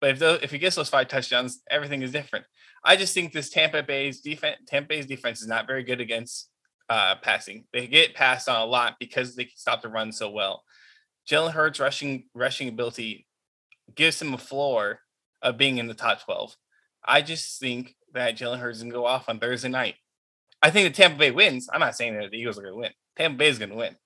But 0.00 0.10
if 0.10 0.18
those, 0.18 0.40
if 0.42 0.50
he 0.50 0.58
gets 0.58 0.76
those 0.76 0.88
five 0.88 1.08
touchdowns, 1.08 1.62
everything 1.70 2.02
is 2.02 2.12
different. 2.12 2.44
I 2.84 2.96
just 2.96 3.14
think 3.14 3.32
this 3.32 3.50
Tampa 3.50 3.82
Bay's 3.82 4.20
defense, 4.20 4.58
Tampa 4.66 4.88
Bay's 4.88 5.06
defense 5.06 5.40
is 5.40 5.48
not 5.48 5.66
very 5.66 5.84
good 5.84 6.00
against 6.00 6.50
uh, 6.90 7.14
passing. 7.22 7.64
They 7.72 7.86
get 7.86 8.14
passed 8.14 8.48
on 8.48 8.60
a 8.60 8.66
lot 8.66 8.96
because 8.98 9.36
they 9.36 9.44
can 9.44 9.56
stop 9.56 9.80
the 9.80 9.88
run 9.88 10.12
so 10.12 10.28
well. 10.30 10.64
Jalen 11.30 11.52
Hurts 11.52 11.78
rushing 11.78 12.24
rushing 12.34 12.68
ability 12.68 13.26
gives 13.94 14.20
him 14.20 14.34
a 14.34 14.38
floor 14.38 15.00
of 15.42 15.58
being 15.58 15.78
in 15.78 15.86
the 15.86 15.94
top 15.94 16.24
12. 16.24 16.56
I 17.04 17.22
just 17.22 17.58
think 17.58 17.96
that 18.14 18.36
Jalen 18.36 18.58
Hurts 18.58 18.80
can 18.80 18.90
go 18.90 19.06
off 19.06 19.28
on 19.28 19.38
Thursday 19.38 19.68
night 19.68 19.96
I 20.62 20.70
think 20.70 20.88
the 20.88 20.96
Tampa 20.96 21.18
Bay 21.18 21.30
wins. 21.32 21.68
I'm 21.72 21.80
not 21.80 21.96
saying 21.96 22.14
that 22.14 22.30
the 22.30 22.38
Eagles 22.38 22.56
are 22.58 22.62
going 22.62 22.74
to 22.74 22.80
win. 22.80 22.92
Tampa 23.16 23.36
Bay 23.36 23.48
is 23.48 23.58
going 23.58 23.70
to 23.70 23.76
win, 23.76 23.96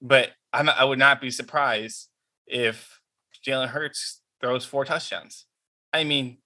but 0.00 0.30
I'm 0.52 0.68
I 0.68 0.84
would 0.84 1.00
not 1.00 1.20
be 1.20 1.30
surprised 1.30 2.08
if 2.46 3.00
Jalen 3.44 3.68
Hurts 3.68 4.22
throws 4.40 4.64
four 4.64 4.84
touchdowns. 4.84 5.46
I 5.92 6.04
mean, 6.04 6.38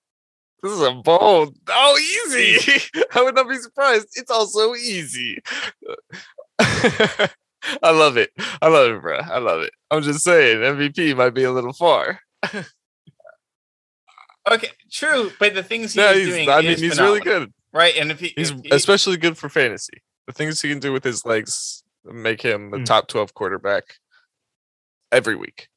This 0.62 0.72
is 0.72 0.80
a 0.80 0.92
bold. 0.92 1.56
Oh, 1.68 1.98
easy. 2.26 2.90
I 3.14 3.22
would 3.22 3.34
not 3.34 3.48
be 3.48 3.58
surprised. 3.58 4.08
It's 4.14 4.30
also 4.30 4.74
easy. 4.74 5.38
I 6.58 7.90
love 7.90 8.16
it. 8.16 8.30
I 8.62 8.68
love 8.68 8.90
it, 8.90 9.02
bro. 9.02 9.18
I 9.18 9.38
love 9.38 9.60
it. 9.60 9.72
I'm 9.90 10.02
just 10.02 10.24
saying, 10.24 10.58
MVP 10.58 11.14
might 11.16 11.34
be 11.34 11.44
a 11.44 11.52
little 11.52 11.74
far. 11.74 12.20
okay, 14.50 14.68
true, 14.90 15.30
but 15.38 15.54
the 15.54 15.62
things 15.62 15.92
he's 15.92 15.96
No, 15.96 16.12
he's, 16.14 16.28
doing, 16.28 16.48
I 16.48 16.60
mean, 16.62 16.70
is 16.72 16.80
he's 16.80 17.00
really 17.00 17.20
good. 17.20 17.52
right? 17.72 17.94
And 17.96 18.10
if 18.10 18.20
he, 18.20 18.32
He's 18.36 18.50
if 18.50 18.60
he- 18.62 18.70
especially 18.70 19.16
good 19.16 19.36
for 19.38 19.48
fantasy. 19.48 20.02
The 20.26 20.32
things 20.32 20.60
he 20.60 20.68
can 20.68 20.78
do 20.78 20.92
with 20.92 21.04
his 21.04 21.24
legs 21.24 21.82
make 22.04 22.40
him 22.42 22.70
the 22.70 22.78
Mm. 22.78 22.84
top 22.86 23.08
12 23.08 23.34
quarterback 23.34 23.96
every 25.10 25.34
week. 25.34 25.68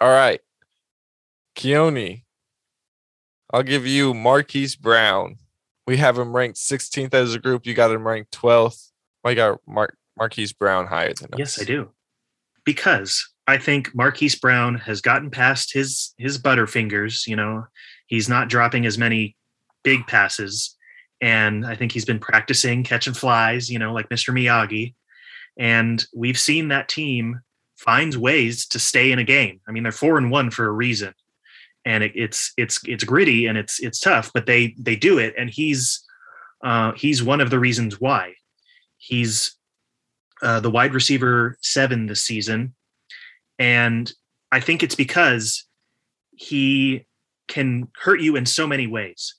All 0.00 0.10
right. 0.10 0.40
Keone, 1.56 2.24
I'll 3.52 3.62
give 3.62 3.86
you 3.86 4.14
Marquise 4.14 4.76
Brown. 4.76 5.36
We 5.86 5.96
have 5.98 6.18
him 6.18 6.34
ranked 6.34 6.58
16th 6.58 7.14
as 7.14 7.34
a 7.34 7.38
group. 7.38 7.66
You 7.66 7.74
got 7.74 7.90
him 7.90 8.06
ranked 8.06 8.32
12th. 8.32 8.90
Why 9.22 9.30
you 9.32 9.36
got 9.36 9.60
Mar- 9.66 9.94
Marquise 10.16 10.52
Brown 10.52 10.86
higher 10.86 11.12
than 11.14 11.34
us? 11.34 11.38
Yes, 11.38 11.60
I 11.60 11.64
do. 11.64 11.90
Because 12.64 13.28
I 13.46 13.58
think 13.58 13.94
Marquise 13.94 14.36
Brown 14.36 14.76
has 14.76 15.00
gotten 15.00 15.30
past 15.30 15.72
his 15.72 16.14
his 16.18 16.38
butterfingers, 16.38 17.26
you 17.26 17.36
know. 17.36 17.66
He's 18.06 18.28
not 18.28 18.48
dropping 18.48 18.86
as 18.86 18.98
many 18.98 19.36
big 19.82 20.06
passes 20.06 20.76
and 21.20 21.66
I 21.66 21.74
think 21.74 21.92
he's 21.92 22.04
been 22.04 22.18
practicing 22.18 22.82
catching 22.82 23.14
flies, 23.14 23.70
you 23.70 23.78
know, 23.78 23.92
like 23.92 24.08
Mr. 24.08 24.32
Miyagi. 24.32 24.94
And 25.58 26.04
we've 26.14 26.38
seen 26.38 26.68
that 26.68 26.88
team 26.88 27.40
finds 27.76 28.16
ways 28.16 28.66
to 28.68 28.78
stay 28.78 29.12
in 29.12 29.18
a 29.18 29.24
game. 29.24 29.60
I 29.68 29.72
mean, 29.72 29.82
they're 29.82 29.92
4 29.92 30.18
and 30.18 30.30
1 30.30 30.50
for 30.50 30.66
a 30.66 30.72
reason. 30.72 31.14
And 31.84 32.04
it, 32.04 32.12
it's 32.14 32.52
it's 32.58 32.78
it's 32.84 33.04
gritty 33.04 33.46
and 33.46 33.56
it's 33.56 33.80
it's 33.80 34.00
tough, 34.00 34.30
but 34.34 34.44
they 34.44 34.74
they 34.78 34.96
do 34.96 35.16
it 35.16 35.34
and 35.38 35.48
he's 35.48 36.04
uh 36.62 36.92
he's 36.92 37.22
one 37.22 37.40
of 37.40 37.48
the 37.48 37.58
reasons 37.58 37.98
why. 37.98 38.34
He's 38.98 39.56
uh, 40.42 40.60
the 40.60 40.70
wide 40.70 40.92
receiver 40.92 41.56
seven 41.62 42.06
this 42.06 42.22
season. 42.22 42.74
And 43.60 44.10
I 44.50 44.58
think 44.58 44.82
it's 44.82 44.96
because 44.96 45.66
he 46.32 47.06
can 47.46 47.88
hurt 48.00 48.20
you 48.20 48.34
in 48.34 48.46
so 48.46 48.66
many 48.66 48.86
ways. 48.86 49.36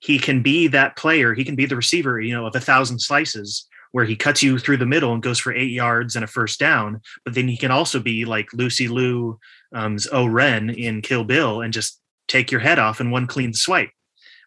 He 0.00 0.18
can 0.18 0.42
be 0.42 0.68
that 0.68 0.96
player, 0.96 1.34
he 1.34 1.44
can 1.44 1.54
be 1.54 1.66
the 1.66 1.76
receiver, 1.76 2.18
you 2.20 2.34
know, 2.34 2.46
of 2.46 2.56
a 2.56 2.60
thousand 2.60 3.00
slices 3.00 3.66
where 3.92 4.04
he 4.04 4.16
cuts 4.16 4.42
you 4.42 4.58
through 4.58 4.76
the 4.76 4.86
middle 4.86 5.12
and 5.12 5.22
goes 5.22 5.38
for 5.38 5.52
eight 5.52 5.70
yards 5.70 6.14
and 6.16 6.24
a 6.24 6.28
first 6.28 6.58
down. 6.58 7.00
But 7.24 7.34
then 7.34 7.48
he 7.48 7.56
can 7.56 7.70
also 7.70 8.00
be 8.00 8.24
like 8.24 8.52
Lucy 8.52 8.88
Liu 8.88 9.38
um's 9.72 10.08
O 10.12 10.26
Ren 10.26 10.70
in 10.70 11.02
Kill 11.02 11.24
Bill 11.24 11.60
and 11.60 11.72
just 11.72 12.00
take 12.26 12.50
your 12.50 12.60
head 12.60 12.78
off 12.78 13.00
in 13.00 13.10
one 13.10 13.26
clean 13.26 13.52
swipe 13.52 13.90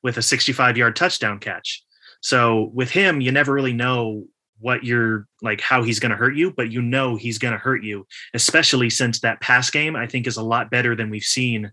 with 0.03 0.17
a 0.17 0.21
65 0.21 0.77
yard 0.77 0.95
touchdown 0.95 1.39
catch. 1.39 1.83
So 2.21 2.71
with 2.73 2.91
him, 2.91 3.21
you 3.21 3.31
never 3.31 3.53
really 3.53 3.73
know 3.73 4.25
what 4.61 4.83
you're 4.83 5.27
like 5.41 5.59
how 5.59 5.83
he's 5.83 5.99
going 5.99 6.11
to 6.11 6.15
hurt 6.15 6.35
you 6.35 6.51
but 6.51 6.71
you 6.71 6.81
know 6.81 7.15
he's 7.15 7.37
going 7.37 7.51
to 7.51 7.57
hurt 7.57 7.83
you 7.83 8.05
especially 8.33 8.89
since 8.89 9.19
that 9.19 9.41
pass 9.41 9.69
game 9.69 9.95
i 9.95 10.07
think 10.07 10.27
is 10.27 10.37
a 10.37 10.43
lot 10.43 10.69
better 10.71 10.95
than 10.95 11.09
we've 11.09 11.23
seen 11.23 11.71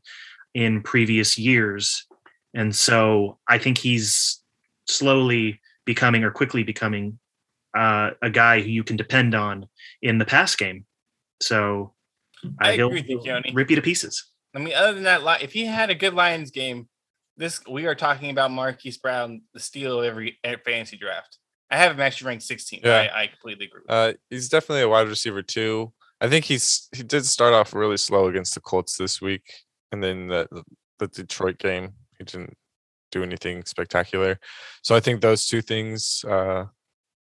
in 0.54 0.82
previous 0.82 1.38
years. 1.38 2.06
And 2.54 2.74
so 2.74 3.38
i 3.48 3.58
think 3.58 3.78
he's 3.78 4.42
slowly 4.86 5.60
becoming 5.84 6.24
or 6.24 6.30
quickly 6.30 6.62
becoming 6.62 7.18
uh, 7.76 8.10
a 8.22 8.30
guy 8.30 8.60
who 8.60 8.68
you 8.68 8.82
can 8.82 8.96
depend 8.96 9.34
on 9.34 9.68
in 10.02 10.18
the 10.18 10.24
pass 10.24 10.56
game. 10.56 10.84
So 11.40 11.94
I 12.60 12.70
uh, 12.70 12.72
he'll, 12.72 12.86
agree 12.88 13.04
with 13.08 13.24
you, 13.24 13.54
rip 13.54 13.70
you 13.70 13.76
to 13.76 13.82
pieces. 13.82 14.24
I 14.54 14.58
mean, 14.58 14.74
other 14.74 14.94
than 14.94 15.04
that, 15.04 15.42
if 15.42 15.52
he 15.52 15.66
had 15.66 15.90
a 15.90 15.94
good 15.94 16.14
Lions 16.14 16.50
game, 16.50 16.88
this 17.36 17.60
we 17.66 17.86
are 17.86 17.94
talking 17.94 18.30
about 18.30 18.50
Marquise 18.50 18.98
Brown, 18.98 19.42
the 19.54 19.60
steal 19.60 20.00
of 20.00 20.04
every 20.04 20.38
fantasy 20.64 20.96
draft. 20.96 21.38
I 21.70 21.76
have 21.76 21.92
him 21.92 22.00
actually 22.00 22.28
ranked 22.28 22.44
16. 22.44 22.80
Yeah. 22.82 23.08
I, 23.12 23.22
I 23.22 23.26
completely 23.26 23.66
agree. 23.66 23.80
With 23.82 23.90
Uh, 23.90 24.12
he's 24.30 24.48
definitely 24.48 24.82
a 24.82 24.88
wide 24.88 25.08
receiver 25.08 25.42
too. 25.42 25.92
I 26.20 26.28
think 26.28 26.44
he's 26.46 26.88
he 26.96 27.02
did 27.02 27.24
start 27.26 27.54
off 27.54 27.74
really 27.74 27.96
slow 27.96 28.26
against 28.28 28.54
the 28.54 28.60
Colts 28.60 28.96
this 28.96 29.20
week, 29.20 29.52
and 29.92 30.02
then 30.02 30.26
the 30.28 30.48
the 30.98 31.06
Detroit 31.08 31.58
game 31.58 31.92
he 32.18 32.24
didn't 32.24 32.56
do 33.12 33.22
anything 33.22 33.64
spectacular. 33.64 34.38
So 34.82 34.96
I 34.96 35.00
think 35.00 35.20
those 35.20 35.46
two 35.46 35.62
things 35.62 36.24
uh, 36.28 36.64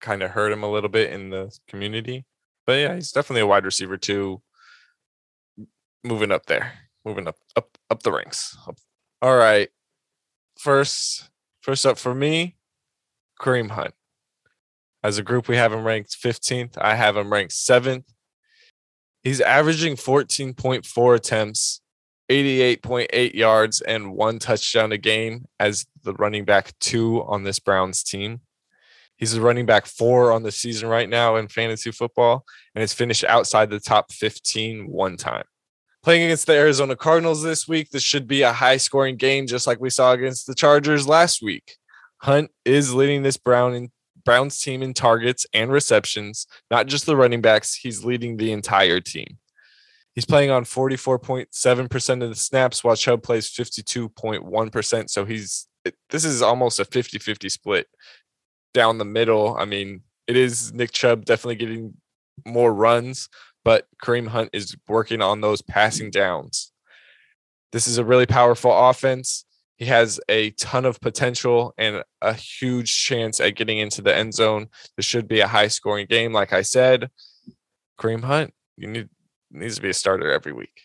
kind 0.02 0.22
of 0.24 0.32
hurt 0.32 0.52
him 0.52 0.64
a 0.64 0.70
little 0.72 0.90
bit 0.90 1.12
in 1.14 1.30
the 1.30 1.56
community. 1.68 2.26
But 2.68 2.74
yeah, 2.74 2.96
he's 2.96 3.12
definitely 3.12 3.42
a 3.42 3.48
wide 3.48 3.66
receiver 3.66 3.98
too. 3.98 4.42
Moving 6.04 6.32
up 6.32 6.48
there, 6.48 6.74
moving 7.06 7.28
up 7.28 7.38
up 7.56 7.78
up 7.90 8.04
the 8.04 8.12
ranks. 8.12 8.58
Up- 8.68 8.80
All 9.22 9.38
right, 9.38 9.70
first 10.60 11.30
first 11.62 11.86
up 11.86 11.98
for 12.00 12.14
me, 12.16 12.58
Kareem 13.40 13.70
Hunt. 13.70 13.94
As 15.04 15.18
a 15.18 15.24
group, 15.24 15.48
we 15.48 15.58
have 15.58 15.74
him 15.74 15.84
ranked 15.84 16.16
15th. 16.22 16.78
I 16.78 16.96
have 16.96 17.18
him 17.18 17.32
ranked 17.32 17.54
7th. 17.54 18.04
He's 19.24 19.42
averaging 19.42 19.96
14.4 19.96 21.16
attempts, 21.16 21.82
88.8 22.30 23.34
yards, 23.34 23.82
and 23.82 24.14
one 24.14 24.40
touchdown 24.40 24.92
a 24.92 24.98
game 24.98 25.46
as 25.60 25.86
the 26.04 26.14
running 26.14 26.46
back 26.46 26.74
two 26.80 27.24
on 27.24 27.44
this 27.44 27.60
Browns 27.60 28.04
team. 28.04 28.42
He's 29.16 29.36
a 29.36 29.42
running 29.42 29.68
back 29.68 29.86
four 29.86 30.32
on 30.32 30.42
the 30.42 30.52
season 30.52 30.90
right 30.90 31.08
now 31.08 31.36
in 31.36 31.48
fantasy 31.48 31.92
football 31.92 32.44
and 32.74 32.82
has 32.82 32.94
finished 32.94 33.24
outside 33.24 33.70
the 33.70 33.80
top 33.80 34.12
15 34.12 34.88
one 34.88 35.16
time. 35.18 35.44
Playing 36.02 36.24
against 36.24 36.48
the 36.48 36.54
Arizona 36.54 36.96
Cardinals 36.96 37.44
this 37.44 37.68
week, 37.68 37.92
this 37.92 38.02
should 38.02 38.28
be 38.28 38.42
a 38.42 38.52
high 38.52 38.78
scoring 38.78 39.18
game, 39.18 39.46
just 39.46 39.68
like 39.68 39.80
we 39.80 39.92
saw 39.92 40.14
against 40.14 40.48
the 40.48 40.56
Chargers 40.56 41.08
last 41.08 41.44
week. 41.44 41.78
Hunt 42.18 42.50
is 42.66 42.96
leading 42.96 43.22
this 43.22 43.38
Brown 43.38 43.76
in 43.76 43.92
Browns 44.24 44.60
team 44.60 44.82
in 44.82 44.94
targets 44.94 45.46
and 45.54 45.72
receptions, 45.72 46.48
not 46.70 46.88
just 46.88 47.06
the 47.06 47.16
running 47.16 47.42
backs. 47.42 47.76
He's 47.76 48.06
leading 48.06 48.38
the 48.38 48.52
entire 48.52 49.00
team. 49.00 49.38
He's 50.14 50.26
playing 50.26 50.52
on 50.52 50.66
44.7% 50.66 52.24
of 52.24 52.30
the 52.30 52.36
snaps, 52.36 52.84
while 52.84 52.96
Chubb 52.96 53.24
plays 53.24 53.50
52.1%. 53.50 55.10
So 55.10 55.26
he's 55.26 55.68
this 56.10 56.26
is 56.26 56.42
almost 56.42 56.80
a 56.80 56.86
50 56.86 57.18
50 57.18 57.50
split 57.50 57.88
down 58.74 58.98
the 58.98 59.06
middle. 59.06 59.56
I 59.58 59.66
mean, 59.66 60.02
it 60.28 60.38
is 60.38 60.74
Nick 60.74 60.92
Chubb 60.92 61.26
definitely 61.26 61.56
getting 61.56 61.96
more 62.46 62.74
runs, 62.74 63.30
but 63.64 63.88
Kareem 64.04 64.28
Hunt 64.28 64.50
is 64.54 64.76
working 64.88 65.22
on 65.22 65.42
those 65.42 65.62
passing 65.62 66.12
downs. 66.12 66.72
This 67.72 67.88
is 67.88 67.98
a 67.98 68.06
really 68.06 68.26
powerful 68.26 68.72
offense. 68.90 69.46
He 69.82 69.88
has 69.88 70.20
a 70.30 70.52
ton 70.52 70.86
of 70.86 71.02
potential 71.02 71.74
and 71.76 72.04
a 72.22 72.36
huge 72.36 73.04
chance 73.04 73.40
at 73.40 73.56
getting 73.56 73.80
into 73.80 74.04
the 74.04 74.16
end 74.16 74.32
zone. 74.32 74.68
This 74.96 75.08
should 75.08 75.28
be 75.28 75.40
a 75.40 75.48
high 75.48 75.70
scoring 75.70 76.06
game. 76.06 76.34
Like 76.34 76.54
I 76.54 76.62
said, 76.62 77.10
Kareem 78.00 78.24
Hunt, 78.24 78.54
you 78.78 78.88
need 78.88 79.10
needs 79.50 79.78
to 79.78 79.82
be 79.82 79.90
a 79.90 79.94
starter 79.96 80.32
every 80.32 80.54
week. 80.54 80.84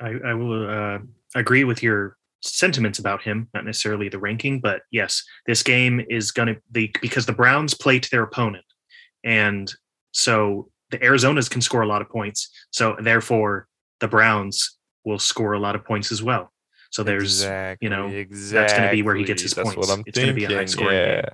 I, 0.00 0.14
I 0.24 0.32
will 0.32 0.66
uh, 0.66 1.00
agree 1.34 1.64
with 1.64 1.82
your 1.82 2.16
sentiments 2.40 2.98
about 2.98 3.20
him, 3.20 3.50
not 3.52 3.66
necessarily 3.66 4.08
the 4.08 4.18
ranking, 4.18 4.58
but 4.58 4.80
yes, 4.90 5.22
this 5.46 5.62
game 5.62 6.00
is 6.08 6.30
going 6.30 6.48
to 6.48 6.56
be 6.72 6.94
because 7.02 7.26
the 7.26 7.32
Browns 7.34 7.74
play 7.74 7.98
to 7.98 8.10
their 8.10 8.22
opponent. 8.22 8.64
And 9.22 9.70
so 10.12 10.70
the 10.90 10.98
Arizonas 11.00 11.50
can 11.50 11.60
score 11.60 11.82
a 11.82 11.86
lot 11.86 12.00
of 12.00 12.08
points. 12.08 12.48
So 12.70 12.96
therefore, 12.98 13.68
the 14.00 14.08
Browns 14.08 14.78
will 15.04 15.18
score 15.18 15.52
a 15.52 15.60
lot 15.60 15.74
of 15.74 15.84
points 15.84 16.10
as 16.10 16.22
well. 16.22 16.53
So 16.94 17.02
there's, 17.02 17.42
you 17.80 17.88
know, 17.88 18.06
exactly, 18.06 18.78
gonna 18.78 18.90
be 18.92 19.02
where 19.02 19.16
he 19.16 19.24
gets 19.24 19.42
his 19.42 19.52
That's 19.52 19.74
points. 19.74 19.88
what 19.88 19.98
I'm 19.98 20.04
It's 20.06 20.16
gonna 20.16 20.32
be 20.32 20.44
a 20.44 20.46
thinking. 20.46 20.58
high-scoring 20.58 20.90
game. 20.90 21.08
yeah. 21.24 21.28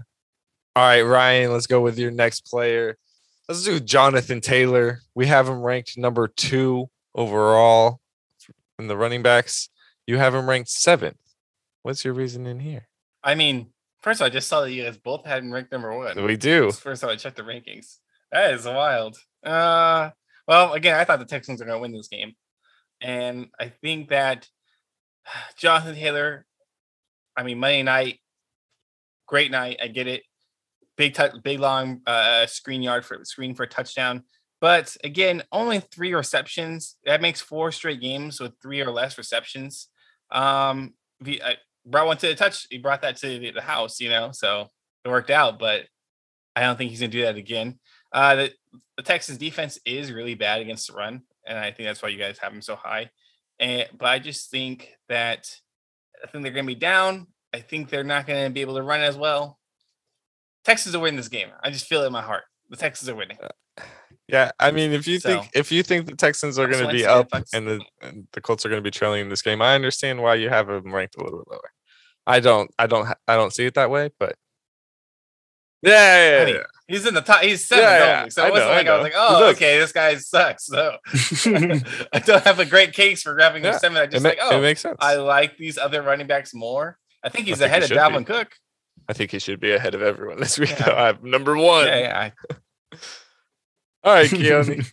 All 0.75 0.85
right, 0.87 1.03
Ryan, 1.03 1.53
let's 1.53 1.67
go 1.67 1.83
with 1.83 1.99
your 1.99 2.11
next 2.11 2.47
player. 2.47 2.97
Let's 3.47 3.63
do 3.63 3.79
Jonathan 3.79 4.41
Taylor. 4.41 5.01
We 5.15 5.27
have 5.27 5.47
him 5.49 5.61
ranked 5.61 5.99
number 5.99 6.29
two 6.29 6.89
overall 7.15 8.01
in 8.79 8.87
the 8.87 8.97
running 8.97 9.23
backs. 9.23 9.69
You 10.07 10.17
have 10.17 10.35
him 10.35 10.49
ranked 10.49 10.71
seventh. 10.71 11.19
What's 11.83 12.07
your 12.07 12.15
reason 12.15 12.47
in 12.47 12.61
here? 12.61 12.89
I 13.23 13.35
mean, 13.35 13.67
first 14.01 14.21
of 14.21 14.25
all, 14.25 14.27
I 14.29 14.31
just 14.31 14.49
saw 14.49 14.63
that 14.63 14.73
you 14.73 14.85
guys 14.85 14.97
both 14.97 15.27
had 15.27 15.43
him 15.43 15.53
ranked 15.53 15.73
number 15.73 15.95
one. 15.95 16.25
We 16.25 16.39
do. 16.39 16.69
It's 16.69 16.77
the 16.77 16.83
first 16.83 17.03
time 17.03 17.11
I 17.11 17.17
checked 17.17 17.37
the 17.37 17.43
rankings. 17.43 17.99
That 18.33 18.55
is 18.55 18.65
wild. 18.65 19.19
Uh, 19.45 20.09
well, 20.49 20.73
again, 20.73 20.95
I 20.97 21.05
thought 21.05 21.19
the 21.19 21.27
Texans 21.27 21.61
are 21.61 21.67
going 21.67 21.77
to 21.77 21.83
win 21.83 21.93
this 21.93 22.09
game, 22.09 22.35
and 23.03 23.49
I 23.61 23.69
think 23.83 24.09
that 24.09 24.49
Jonathan 25.57 25.95
Taylor. 25.95 26.47
I 27.37 27.43
mean, 27.43 27.59
Monday 27.59 27.83
night, 27.83 28.19
great 29.27 29.51
night. 29.51 29.79
I 29.83 29.89
get 29.89 30.07
it. 30.07 30.23
Big, 30.97 31.15
tou- 31.15 31.41
big 31.43 31.61
long 31.61 32.03
uh, 32.07 32.47
screen 32.47 32.83
yard 32.83 33.05
for 33.05 33.25
screen 33.25 33.55
for 33.55 33.63
a 33.63 33.69
touchdown. 33.69 34.25
But 34.61 34.95
again, 35.03 35.43
only 35.51 35.81
three 35.81 36.13
receptions. 36.15 36.97
That 37.07 37.23
makes 37.23 37.41
four 37.41 37.73
straight 37.73 38.01
games 38.01 38.41
with 38.41 38.53
three 38.61 38.83
or 38.83 38.91
less 38.91 39.17
receptions. 39.17 39.89
Um, 40.31 40.95
he, 41.25 41.41
I 41.43 41.57
brought 41.87 42.07
one 42.07 42.19
to 42.19 42.29
the 42.29 42.35
touch. 42.35 42.67
He 42.69 42.79
brought 42.79 43.03
that 43.03 43.17
to 43.19 43.39
the, 43.39 43.53
the 43.53 43.63
house, 43.63 44.01
you 44.01 44.11
know, 44.11 44.31
so 44.33 44.69
it 45.05 45.09
worked 45.09 45.31
out. 45.31 45.59
But 45.59 45.87
I 46.55 46.63
don't 46.63 46.77
think 46.77 46.91
he's 46.91 47.01
going 47.01 47.11
to 47.11 47.17
do 47.17 47.25
that 47.25 47.37
again. 47.37 47.79
Uh, 48.13 48.35
the, 48.37 48.53
the 48.97 49.03
Texans 49.03 49.39
defense 49.39 49.79
is 49.87 50.13
really 50.13 50.35
bad 50.35 50.61
against 50.61 50.89
the 50.89 50.95
run, 50.95 51.23
and 51.47 51.57
I 51.57 51.71
think 51.71 51.89
that's 51.89 52.03
why 52.03 52.09
you 52.11 52.19
guys 52.19 52.39
have 52.39 52.53
him 52.53 52.61
so 52.63 52.77
high. 52.77 53.11
And 53.61 53.87
but 53.97 54.07
I 54.07 54.19
just 54.19 54.51
think 54.51 54.97
that 55.09 55.55
I 56.25 56.27
think 56.27 56.43
they're 56.43 56.53
going 56.53 56.67
to 56.67 56.75
be 56.75 56.81
down. 56.81 57.29
I 57.55 57.61
think 57.61 57.91
they're 57.91 58.03
not 58.03 58.27
going 58.27 58.45
to 58.45 58.51
be 58.51 58.63
able 58.63 58.75
to 58.75 58.83
run 58.83 59.01
as 59.01 59.17
well. 59.17 59.59
Texans 60.65 60.95
are 60.95 61.01
winning 61.01 61.17
this 61.17 61.29
game. 61.29 61.49
I 61.63 61.71
just 61.71 61.87
feel 61.87 62.03
it 62.03 62.07
in 62.07 62.13
my 62.13 62.23
heart. 62.23 62.45
The 62.71 62.77
Texans 62.77 63.09
are 63.09 63.15
winning. 63.15 63.39
Uh, 63.43 63.83
yeah, 64.29 64.51
I 64.61 64.71
mean, 64.71 64.93
if 64.93 65.07
you 65.07 65.19
So- 65.19 65.29
think 65.29 65.51
if 65.55 65.71
you 65.71 65.83
think 65.83 66.07
the 66.07 66.17
Texans 66.17 66.59
are 66.59 66.69
going 66.69 66.87
to 66.87 66.93
be 66.93 67.05
up 67.05 67.29
and 67.53 67.67
the 67.67 67.81
and 68.01 68.27
the 68.33 68.41
Colts 68.41 68.65
are 68.65 68.69
going 68.69 68.83
to 68.83 68.87
be 68.87 68.91
trailing 68.91 69.21
in 69.23 69.29
this 69.29 69.43
game, 69.43 69.61
I 69.61 69.75
understand 69.75 70.23
why 70.23 70.37
you 70.37 70.49
have 70.49 70.67
them 70.69 70.95
ranked 70.95 71.17
a 71.17 71.23
little 71.23 71.41
bit 71.41 71.49
lower. 71.49 71.71
I 72.27 72.39
don't, 72.41 72.71
I 72.79 72.87
don't, 72.87 73.09
I 73.27 73.35
don't 73.35 73.53
see 73.53 73.67
it 73.67 73.75
that 73.75 73.91
way, 73.91 74.11
but 74.19 74.37
yeah, 75.83 75.91
yeah, 75.93 76.39
yeah, 76.39 76.45
mean, 76.45 76.55
yeah. 76.57 76.63
He's 76.91 77.07
in 77.07 77.15
the 77.15 77.21
top. 77.21 77.43
He's 77.43 77.65
seven 77.65 77.85
Yeah, 77.85 77.99
yeah, 77.99 78.19
only. 78.19 78.31
So 78.31 78.43
I 78.43 78.49
it 78.49 78.51
wasn't 78.53 78.69
know, 78.71 78.75
like 78.77 78.87
I, 78.89 78.95
was 78.97 79.03
like, 79.05 79.13
oh, 79.17 79.39
Look. 79.41 79.57
okay, 79.57 79.79
this 79.79 79.93
guy 79.93 80.17
sucks. 80.17 80.67
So 80.67 80.97
I 82.13 82.19
don't 82.19 82.43
have 82.45 82.59
a 82.59 82.65
great 82.67 82.93
case 82.93 83.23
for 83.23 83.35
grabbing 83.35 83.63
him 83.63 83.73
Yeah, 83.73 83.79
seven. 83.79 83.97
I 83.99 84.07
just 84.07 84.23
ma- 84.23 84.31
like, 84.31 84.39
oh, 84.43 84.59
it 84.59 84.63
makes 84.63 84.81
sense. 84.81 84.97
I 85.01 85.13
I, 85.13 85.17
like 85.17 85.57
these 85.57 85.79
other 85.79 86.03
running 86.03 86.27
backs 86.27 86.53
more. 86.53 86.99
I 87.23 87.29
think 87.29 87.47
he's 87.47 87.59
think 87.59 87.69
ahead 87.69 87.83
he 87.83 87.85
of 87.85 87.89
should 87.89 87.95
be. 87.95 88.01
Dalvin 88.01 88.27
Cook. 88.27 88.53
I 89.09 89.13
think 89.13 89.31
he 89.31 89.39
should 89.39 89.61
be 89.61 89.73
ahead 89.73 89.95
of 89.95 90.03
everyone 90.03 90.39
this 90.41 90.59
week. 90.59 90.71
Yeah. 90.71 90.85
though. 90.87 90.95
I'm 90.97 91.19
number 91.31 91.57
one. 91.57 91.87
Yeah, 91.87 91.99
yeah. 91.99 92.19
I- 92.93 92.97
All 94.05 94.15
right, 94.15 94.31
Keone. 94.31 94.91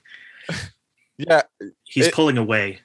yeah, 1.17 1.43
He's 1.85 2.07
It- 2.07 2.13
pulling 2.13 2.37
away. 2.37 2.79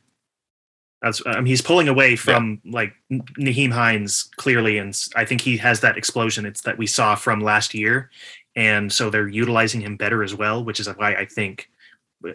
That's 1.02 1.20
I 1.26 1.34
mean, 1.38 1.46
he's 1.46 1.60
pulling 1.60 1.88
away 1.88 2.14
from 2.14 2.60
like 2.64 2.92
N- 3.10 3.22
Nyheim 3.36 3.72
Hines 3.72 4.30
clearly, 4.36 4.78
and 4.78 4.96
I 5.16 5.24
think 5.24 5.40
he 5.40 5.56
has 5.56 5.80
that 5.80 5.96
explosion. 5.98 6.46
It's 6.46 6.60
that 6.60 6.78
we 6.78 6.86
saw 6.86 7.16
from 7.16 7.40
last 7.40 7.74
year, 7.74 8.08
and 8.56 8.92
so 8.92 9.10
they're 9.10 9.28
utilizing 9.28 9.80
him 9.80 9.96
better 9.96 10.22
as 10.22 10.34
well, 10.34 10.64
which 10.64 10.80
is 10.80 10.88
why 10.88 11.14
I 11.14 11.24
think 11.24 11.68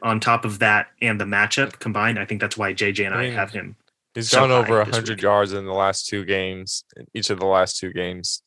on 0.01 0.19
top 0.19 0.45
of 0.45 0.59
that 0.59 0.87
and 1.01 1.19
the 1.19 1.25
matchup 1.25 1.79
combined, 1.79 2.19
I 2.19 2.25
think 2.25 2.41
that's 2.41 2.57
why 2.57 2.73
JJ 2.73 3.05
and 3.05 3.15
I 3.15 3.25
I, 3.25 3.29
have 3.29 3.51
him. 3.51 3.75
he's 4.15 4.29
So 4.29 4.41
gone 4.41 4.51
over 4.51 4.83
this 4.83 4.93
100 4.93 5.21
yards 5.21 5.53
in 5.53 5.65
the 5.65 5.73
last 5.73 6.07
two 6.07 6.25
games, 6.25 6.83
in 6.95 7.05
each 7.13 7.29
of 7.29 7.39
the 7.39 7.45
last 7.45 7.77
two 7.77 7.93
games, 7.93 8.41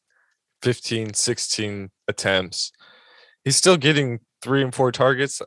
15, 0.62 1.14
16 1.14 1.90
attempts. 2.08 2.72
He's 3.44 3.56
still 3.56 3.76
getting 3.76 4.20
three 4.42 4.62
and 4.62 4.74
four 4.74 4.92
targets, 4.92 5.40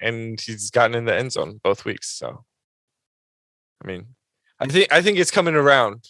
and 0.00 0.40
he's 0.40 0.70
gotten 0.70 0.96
in 0.96 1.04
the 1.04 1.14
end 1.14 1.32
zone 1.32 1.60
both 1.62 1.84
weeks. 1.84 2.10
So, 2.10 2.44
I 3.82 3.86
mean, 3.86 4.06
I 4.58 4.66
think 4.66 4.92
I 4.92 5.02
think 5.02 5.18
it's 5.18 5.30
coming 5.30 5.54
around. 5.54 6.04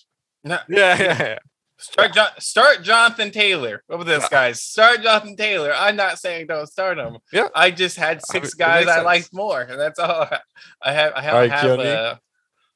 No, 0.45 0.59
Yeah, 0.69 0.97
yeah, 0.99 1.19
yeah. 1.23 1.39
Start 1.81 2.13
John, 2.13 2.29
start 2.41 2.83
Jonathan 2.83 3.31
Taylor. 3.31 3.85
What 3.87 3.97
about 3.97 4.07
this, 4.07 4.23
Yeah. 4.25 4.29
guys? 4.31 4.63
Start 4.63 5.03
Jonathan 5.03 5.37
Taylor. 5.37 5.73
I'm 5.75 5.95
not 5.97 6.19
saying 6.19 6.49
don't 6.49 6.67
start 6.67 6.99
him. 6.99 7.19
Yeah. 7.33 7.49
I 7.55 7.71
just 7.71 7.97
had 7.97 8.19
I 8.19 8.21
six 8.33 8.59
mean, 8.59 8.67
guys 8.67 8.89
I 8.89 9.01
liked 9.03 9.33
more, 9.33 9.61
and 9.63 9.79
that's 9.81 9.99
all 9.99 10.23
I 10.23 10.41
I 10.83 10.93
have. 10.93 11.13
I 11.15 11.23
have. 11.23 11.35
All 11.35 11.41
right, 11.41 11.51
have 11.53 11.65
Keone. 11.79 11.97
uh, 11.97 12.15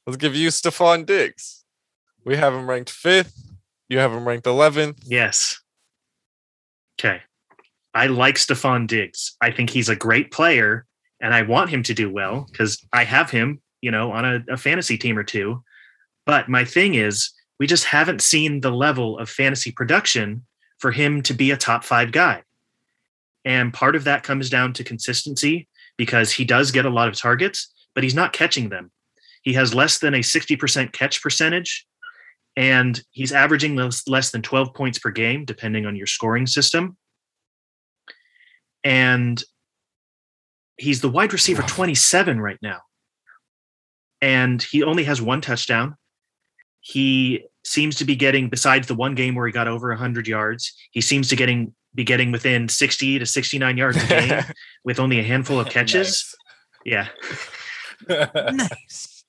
Let's 0.06 0.16
give 0.18 0.34
you 0.36 0.48
Stefon 0.50 1.04
Diggs. 1.06 1.64
We 2.24 2.36
have 2.36 2.54
him 2.54 2.68
ranked 2.70 2.90
fifth. 2.90 3.34
You 3.88 3.98
have 3.98 4.12
him 4.12 4.26
ranked 4.26 4.46
11th. 4.46 4.98
Yes. 5.04 5.60
Okay. 7.00 7.20
I 7.94 8.06
like 8.06 8.36
Stefon 8.36 8.86
Diggs. 8.86 9.36
I 9.40 9.50
think 9.50 9.70
he's 9.70 9.88
a 9.88 9.96
great 9.96 10.30
player 10.30 10.86
and 11.20 11.34
I 11.34 11.42
want 11.42 11.70
him 11.70 11.82
to 11.84 11.94
do 11.94 12.08
well 12.10 12.46
because 12.50 12.78
I 12.92 13.04
have 13.04 13.30
him, 13.30 13.60
you 13.80 13.90
know, 13.90 14.12
on 14.12 14.24
a, 14.24 14.44
a 14.52 14.56
fantasy 14.56 14.96
team 14.96 15.18
or 15.18 15.24
two. 15.24 15.62
But 16.24 16.48
my 16.48 16.64
thing 16.64 16.94
is, 16.94 17.32
we 17.62 17.68
just 17.68 17.84
haven't 17.84 18.20
seen 18.20 18.60
the 18.60 18.72
level 18.72 19.16
of 19.20 19.30
fantasy 19.30 19.70
production 19.70 20.44
for 20.78 20.90
him 20.90 21.22
to 21.22 21.32
be 21.32 21.52
a 21.52 21.56
top 21.56 21.84
five 21.84 22.10
guy. 22.10 22.42
And 23.44 23.72
part 23.72 23.94
of 23.94 24.02
that 24.02 24.24
comes 24.24 24.50
down 24.50 24.72
to 24.72 24.82
consistency 24.82 25.68
because 25.96 26.32
he 26.32 26.44
does 26.44 26.72
get 26.72 26.86
a 26.86 26.90
lot 26.90 27.06
of 27.06 27.14
targets, 27.14 27.72
but 27.94 28.02
he's 28.02 28.16
not 28.16 28.32
catching 28.32 28.68
them. 28.68 28.90
He 29.42 29.52
has 29.52 29.76
less 29.76 30.00
than 30.00 30.12
a 30.12 30.22
60% 30.22 30.90
catch 30.90 31.22
percentage 31.22 31.86
and 32.56 33.00
he's 33.12 33.30
averaging 33.30 33.76
less, 33.76 34.08
less 34.08 34.32
than 34.32 34.42
12 34.42 34.74
points 34.74 34.98
per 34.98 35.12
game 35.12 35.44
depending 35.44 35.86
on 35.86 35.94
your 35.94 36.08
scoring 36.08 36.48
system 36.48 36.96
and 38.82 39.44
he's 40.78 41.00
the 41.00 41.08
wide 41.08 41.32
receiver 41.32 41.62
27 41.62 42.40
right 42.40 42.58
now 42.60 42.80
and 44.20 44.60
he 44.64 44.82
only 44.82 45.04
has 45.04 45.22
one 45.22 45.40
touchdown 45.40 45.96
he 46.82 47.44
seems 47.64 47.96
to 47.96 48.04
be 48.04 48.16
getting 48.16 48.48
besides 48.48 48.86
the 48.86 48.94
one 48.94 49.14
game 49.14 49.34
where 49.34 49.46
he 49.46 49.52
got 49.52 49.68
over 49.68 49.88
100 49.88 50.26
yards 50.26 50.72
he 50.90 51.00
seems 51.00 51.28
to 51.28 51.36
getting 51.36 51.72
be 51.94 52.04
getting 52.04 52.32
within 52.32 52.68
60 52.68 53.18
to 53.18 53.26
69 53.26 53.76
yards 53.76 54.02
a 54.02 54.06
game 54.06 54.44
with 54.84 54.98
only 54.98 55.18
a 55.18 55.22
handful 55.22 55.60
of 55.60 55.68
catches 55.68 56.34
yeah 56.84 57.08
nice. 58.08 59.24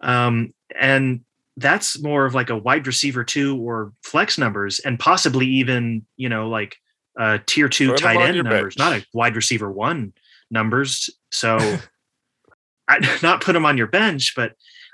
um, 0.00 0.54
and 0.78 1.20
that's 1.56 2.02
more 2.02 2.24
of 2.24 2.34
like 2.34 2.50
a 2.50 2.56
wide 2.56 2.86
receiver 2.86 3.24
two 3.24 3.58
or 3.58 3.92
flex 4.02 4.38
numbers, 4.38 4.80
and 4.80 4.98
possibly 4.98 5.46
even 5.46 6.04
you 6.16 6.28
know 6.28 6.48
like 6.48 6.76
uh, 7.18 7.38
tier 7.46 7.68
two 7.68 7.90
Put 7.90 8.04
'em 8.04 8.16
tight 8.16 8.26
end 8.26 8.34
your 8.34 8.44
numbers, 8.44 8.76
not 8.78 8.92
a 8.94 9.04
wide 9.12 9.36
receiver 9.36 9.70
one 9.70 10.12
numbers. 10.50 11.10
So, 11.30 11.58
I 12.88 13.18
not 13.22 13.42
put 13.42 13.54
him 13.54 13.66
on 13.66 13.76
your 13.76 13.86
bench, 13.86 14.34
but 14.34 14.52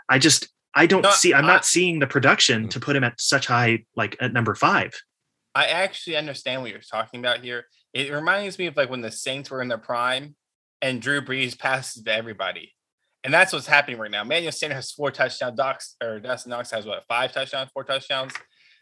I 0.09 0.19
just 0.19 0.49
I 0.77 0.87
don't 0.87 1.03
No, 1.03 1.11
see 1.11 1.35
I'm 1.35 1.45
I- 1.47 1.49
not 1.49 1.65
seeing 1.65 1.99
the 1.99 2.07
production 2.07 2.67
mm. 2.67 2.71
to 2.71 2.79
put 2.81 2.95
him 2.95 3.03
at 3.03 3.21
such 3.21 3.47
high 3.47 3.85
like 3.97 4.17
at 4.21 4.33
number 4.33 4.55
five. 4.55 4.95
I 5.55 5.67
actually 5.69 6.17
understand 6.17 6.61
what 6.63 6.71
you're 6.71 6.81
talking 6.81 7.19
about 7.19 7.41
here. 7.43 7.65
It 7.95 8.13
reminds 8.13 8.59
me 8.59 8.67
of 8.67 8.77
like 8.77 8.91
when 8.91 9.01
the 9.01 9.11
Saints 9.11 9.51
were 9.51 9.63
in 9.63 9.69
their 9.69 9.79
prime 9.79 10.37
and 10.83 11.01
Drew 11.01 11.23
Brees 11.23 11.59
passes 11.59 12.03
to 12.03 12.13
everybody. 12.15 12.75
And 13.25 13.33
that's 13.33 13.53
what's 13.53 13.67
happening 13.67 13.99
right 13.99 14.11
now. 14.11 14.23
Manuel 14.23 14.53
Sanders 14.53 14.77
has 14.77 14.93
four 14.93 15.11
touchdowns. 15.11 15.57
Docs 15.57 15.97
or 16.03 16.21
Dawson 16.21 16.51
Knox 16.51 16.71
has 16.71 16.85
what 16.87 17.05
five 17.09 17.33
touchdowns, 17.33 17.71
four 17.73 17.83
touchdowns. 17.85 18.35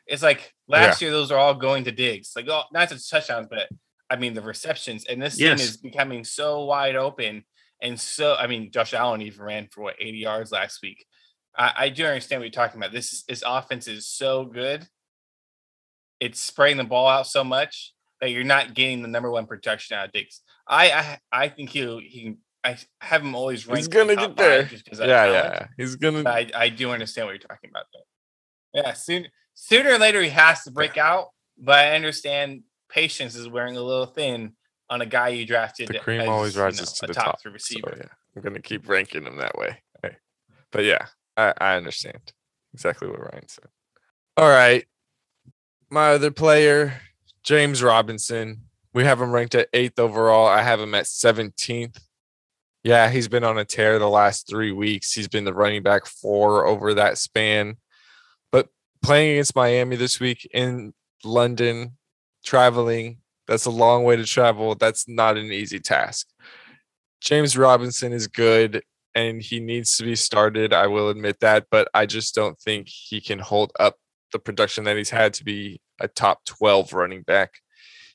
It's 0.07 0.23
like 0.23 0.53
last 0.69 1.01
year 1.01 1.13
those 1.13 1.31
are 1.31 1.39
all 1.39 1.55
going 1.55 1.85
to 1.85 1.93
Diggs. 1.93 2.33
Like 2.35 2.49
oh, 2.49 2.65
not 2.73 2.89
just 2.91 3.09
touchdowns, 3.09 3.47
but 3.49 3.69
I 4.11 4.17
mean 4.17 4.35
the 4.35 4.43
receptions. 4.43 5.05
And 5.07 5.23
this 5.23 5.39
Yes. 5.41 5.61
team 5.61 5.65
is 5.69 5.77
becoming 5.77 6.25
so 6.25 6.65
wide 6.65 6.97
open. 6.97 7.45
And 7.81 7.99
so 7.99 8.35
I 8.35 8.49
mean 8.49 8.71
Josh 8.73 8.93
Allen 8.95 9.23
even 9.23 9.43
ran 9.43 9.69
for 9.71 9.83
what 9.83 9.95
80 10.01 10.19
yards 10.19 10.51
last 10.53 10.81
week. 10.83 11.07
I, 11.57 11.73
I 11.77 11.89
do 11.89 12.05
understand 12.07 12.41
what 12.41 12.45
you're 12.47 12.51
talking 12.53 12.81
about. 12.81 12.93
This 12.93 13.13
is, 13.13 13.25
this 13.29 13.43
offense 13.47 13.87
is 13.89 14.07
so 14.07 14.45
good 14.45 14.89
it's 16.21 16.41
spraying 16.41 16.77
the 16.77 16.85
ball 16.85 17.09
out 17.09 17.27
so 17.27 17.45
much 17.45 17.93
that 18.21 18.31
you're 18.31 18.45
not 18.45 18.73
getting 18.75 19.03
the 19.03 19.09
number 19.09 19.31
one 19.31 19.47
protection 19.47 19.97
out 19.97 20.07
of 20.07 20.13
Diggs. 20.13 20.41
I 20.67 20.91
I, 20.93 21.19
I 21.33 21.49
think 21.49 21.71
he'll 21.71 21.99
he 21.99 22.37
I 22.63 22.79
have 23.01 23.23
him 23.23 23.35
always 23.35 23.67
ranked. 23.67 23.79
He's 23.79 23.89
gonna 23.89 24.17
get 24.17 24.37
there. 24.37 24.63
five 24.63 24.71
just 24.71 24.85
'cause 24.87 25.01
Yeah, 25.01 25.27
yeah. 25.27 25.67
He's 25.77 25.97
gonna. 25.97 26.23
but 26.23 26.33
I, 26.33 26.51
I 26.55 26.69
do 26.71 26.93
understand 26.93 27.27
what 27.27 27.33
you're 27.33 27.47
talking 27.47 27.69
about 27.69 27.87
though. 27.93 28.81
Yeah, 28.81 28.93
soon 28.95 29.27
sooner 29.55 29.91
or 29.93 29.99
later 29.99 30.23
he 30.23 30.31
has 30.31 30.63
to 30.65 30.71
break 30.71 30.97
out, 30.97 31.29
but 31.59 31.79
I 31.79 31.95
understand 31.95 32.63
patience 32.89 33.35
is 33.35 33.49
wearing 33.49 33.77
a 33.77 33.83
little 33.83 34.07
thin 34.07 34.55
on 34.89 35.03
a 35.03 35.07
guy 35.07 35.29
you 35.29 35.45
drafted. 35.45 35.89
the 35.89 35.99
cream 35.99 36.23
as, 36.23 36.29
always 36.29 36.55
you 36.55 36.61
know, 36.61 36.65
rises 36.67 36.93
to 36.95 37.07
the 37.07 37.15
top 37.15 37.25
top. 37.25 37.43
three 37.43 37.51
So, 37.51 37.55
receiver. 37.55 37.95
yeah, 37.99 38.09
I'm 38.37 38.43
gonna 38.43 38.63
keep 38.63 38.89
ranking 38.89 39.27
him 39.27 39.37
that 39.39 39.59
way. 39.59 39.83
But 40.71 40.85
yeah, 40.85 41.07
I, 41.37 41.53
I 41.61 41.77
understand 41.77 42.33
exactly 42.73 43.09
what 43.09 43.21
Ryan 43.21 43.49
said. 43.49 43.67
All 44.37 44.49
right, 44.49 44.85
my 45.91 46.11
other 46.11 46.31
player, 46.31 47.01
James 47.43 47.83
Robinson. 47.83 48.63
We 48.93 49.05
have 49.05 49.21
him 49.21 49.33
ranked 49.33 49.55
at 49.55 49.69
eighth 49.73 49.99
overall. 49.99 50.47
I 50.47 50.63
have 50.63 50.81
him 50.81 50.95
at 50.95 51.07
17th. 51.07 51.99
Yeah, 52.85 53.09
he's 53.11 53.29
been 53.29 53.45
on 53.45 53.59
a 53.59 53.65
tear 53.65 53.99
the 53.99 54.09
last 54.09 54.49
three 54.49 54.71
weeks. 54.71 55.13
He's 55.13 55.27
been 55.27 55.45
the 55.45 55.55
running 55.55 55.83
back 55.83 56.07
four 56.07 56.67
over 56.67 56.95
that 56.95 57.19
span. 57.19 57.77
But 58.53 58.69
playing 59.03 59.33
against 59.33 59.57
Miami 59.57 59.97
this 59.97 60.21
week 60.21 60.49
in 60.53 60.93
London, 61.25 61.97
traveling, 62.45 63.19
that's 63.49 63.65
a 63.65 63.71
long 63.71 64.05
way 64.05 64.17
to 64.17 64.25
travel. 64.25 64.75
That's 64.75 65.09
not 65.09 65.37
an 65.37 65.47
easy 65.47 65.81
task. 65.81 66.29
James 67.21 67.57
Robinson 67.57 68.13
is 68.13 68.27
good 68.27 68.83
and 69.15 69.41
he 69.41 69.61
needs 69.61 69.97
to 69.97 70.05
be 70.05 70.17
started. 70.17 70.73
I 70.73 70.87
will 70.87 71.09
admit 71.09 71.41
that, 71.41 71.67
but 71.71 71.89
I 71.95 72.07
just 72.07 72.35
don't 72.35 72.59
think 72.59 72.89
he 72.89 73.21
can 73.21 73.39
hold 73.39 73.73
up 73.79 73.97
the 74.33 74.39
production 74.39 74.85
that 74.85 74.97
he's 74.97 75.11
had 75.11 75.35
to 75.35 75.45
be 75.45 75.81
a 76.01 76.09
top 76.09 76.45
12 76.45 76.93
running 76.93 77.23
back. 77.23 77.53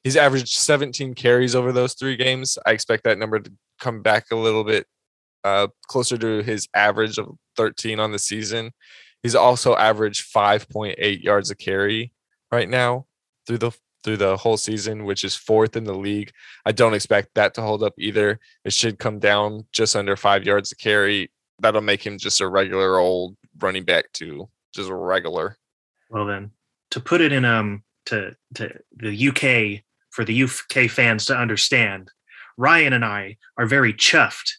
He's 0.04 0.18
averaged 0.18 0.50
17 0.50 1.14
carries 1.14 1.56
over 1.56 1.72
those 1.72 1.94
three 1.94 2.16
games. 2.16 2.58
I 2.66 2.72
expect 2.72 3.04
that 3.04 3.18
number 3.18 3.40
to 3.40 3.52
come 3.80 4.02
back 4.02 4.26
a 4.32 4.36
little 4.36 4.64
bit 4.64 4.86
uh, 5.44 5.68
closer 5.88 6.18
to 6.18 6.44
his 6.44 6.68
average 6.74 7.18
of 7.18 7.38
13 7.56 8.00
on 8.00 8.12
the 8.12 8.20
season. 8.20 8.72
He's 9.24 9.36
also 9.36 9.76
averaged 9.76 10.34
5.8 10.34 11.24
yards 11.24 11.50
a 11.50 11.56
carry 11.56 12.14
right 12.52 12.70
now 12.70 13.06
through 13.46 13.60
the 13.60 13.72
through 14.04 14.18
the 14.18 14.38
whole 14.38 14.58
season, 14.58 15.06
which 15.06 15.24
is 15.24 15.36
fourth 15.36 15.76
in 15.76 15.84
the 15.84 15.94
league. 15.94 16.32
I 16.66 16.72
don't 16.72 16.94
expect 16.94 17.30
that 17.36 17.54
to 17.56 17.62
hold 17.62 17.84
up 17.84 17.94
either. 17.98 18.40
It 18.64 18.74
should 18.74 19.00
come 19.00 19.20
down 19.20 19.66
just 19.72 19.96
under 19.96 20.16
five 20.16 20.46
yards 20.46 20.72
a 20.72 20.76
carry. 20.76 21.32
That'll 21.60 21.82
make 21.82 22.06
him 22.06 22.18
just 22.18 22.42
a 22.42 22.48
regular 22.48 22.98
old 22.98 23.36
running 23.60 23.84
back 23.84 24.12
too, 24.14 24.50
just 24.74 24.90
a 24.90 24.96
regular. 24.96 25.58
Well 26.10 26.26
then, 26.26 26.52
to 26.92 27.00
put 27.00 27.22
it 27.22 27.32
in 27.32 27.46
um 27.46 27.84
to 28.06 28.36
to 28.56 28.74
the 28.96 29.28
UK 29.28 29.84
for 30.10 30.26
the 30.26 30.44
UK 30.44 30.90
fans 30.90 31.26
to 31.26 31.38
understand, 31.38 32.12
Ryan 32.58 32.94
and 32.94 33.06
I 33.06 33.38
are 33.58 33.66
very 33.66 33.94
chuffed 33.94 34.54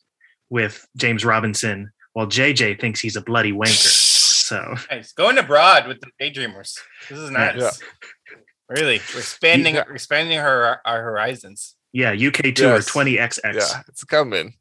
with 0.48 0.86
James 0.96 1.24
Robinson, 1.24 1.92
while 2.12 2.26
JJ 2.26 2.80
thinks 2.80 3.00
he's 3.00 3.16
a 3.16 3.22
bloody 3.22 3.52
wanker. 3.52 4.06
So 4.50 4.74
Nice. 4.90 5.12
Going 5.12 5.38
abroad 5.38 5.86
with 5.86 6.00
the 6.00 6.08
daydreamers. 6.20 6.76
This 7.08 7.20
is 7.20 7.30
nice. 7.30 7.56
Yeah. 7.56 7.70
Really, 8.70 9.00
we're 9.12 9.20
expanding, 9.20 9.74
Yeah. 9.74 9.84
expanding 9.92 10.38
our 10.38 10.80
our 10.84 11.02
horizons. 11.02 11.74
yeah, 11.92 12.12
UK 12.12 12.54
tour 12.54 12.74
Yes. 12.76 12.88
20XX. 12.90 13.38
Yeah, 13.54 13.82
it's 13.88 14.04
coming. 14.04 14.54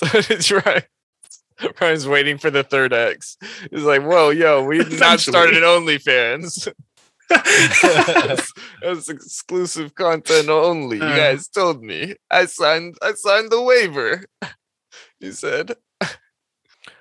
it's 0.02 0.50
right. 0.50 0.86
Ryan's 1.80 2.06
waiting 2.08 2.38
for 2.38 2.50
the 2.50 2.62
third 2.62 2.92
X. 2.92 3.36
He's 3.70 3.82
like, 3.82 4.02
"Whoa, 4.02 4.30
yo, 4.30 4.62
we've 4.64 4.88
not 5.00 5.16
Essentially. 5.20 5.32
started 5.32 5.62
OnlyFans. 5.64 6.72
that's, 7.28 8.52
that's 8.80 9.08
exclusive 9.10 9.94
content 9.94 10.48
only. 10.48 10.96
You 10.98 11.02
Uh. 11.02 11.16
guys 11.16 11.48
told 11.48 11.82
me. 11.82 12.14
I 12.30 12.46
signed. 12.46 12.96
I 13.02 13.12
signed 13.14 13.50
the 13.50 13.60
waiver. 13.62 14.24
He 15.20 15.32
said." 15.32 15.74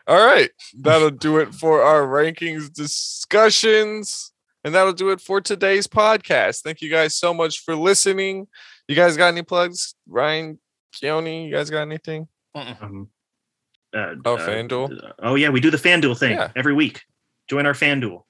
All 0.07 0.25
right, 0.25 0.49
that'll 0.73 1.11
do 1.11 1.37
it 1.37 1.53
for 1.53 1.81
our 1.83 2.01
rankings 2.07 2.71
discussions, 2.73 4.31
and 4.67 4.75
that'll 4.75 4.93
do 4.93 5.09
it 5.09 5.21
for 5.21 5.39
today's 5.41 5.87
podcast. 5.87 6.61
Thank 6.61 6.81
you 6.81 6.89
guys 6.89 7.15
so 7.17 7.33
much 7.33 7.61
for 7.63 7.73
listening. 7.75 8.47
You 8.89 8.95
guys 8.95 9.15
got 9.17 9.29
any 9.29 9.41
plugs, 9.41 9.95
Ryan, 10.07 10.59
Keone? 10.93 11.45
You 11.45 11.51
guys 11.51 11.69
got 11.69 11.81
anything? 11.81 12.27
Um, 12.53 13.09
uh, 13.95 14.15
Oh, 14.25 14.35
uh, 14.35 14.47
FanDuel? 14.47 15.13
Oh 15.19 15.35
yeah, 15.35 15.49
we 15.49 15.59
do 15.61 15.71
the 15.71 15.77
FanDuel 15.77 16.19
thing 16.19 16.33
Yeah. 16.33 16.51
every 16.55 16.73
week. 16.73 17.01
Join 17.49 17.65
our 17.65 17.73
FanDuel, 17.73 18.23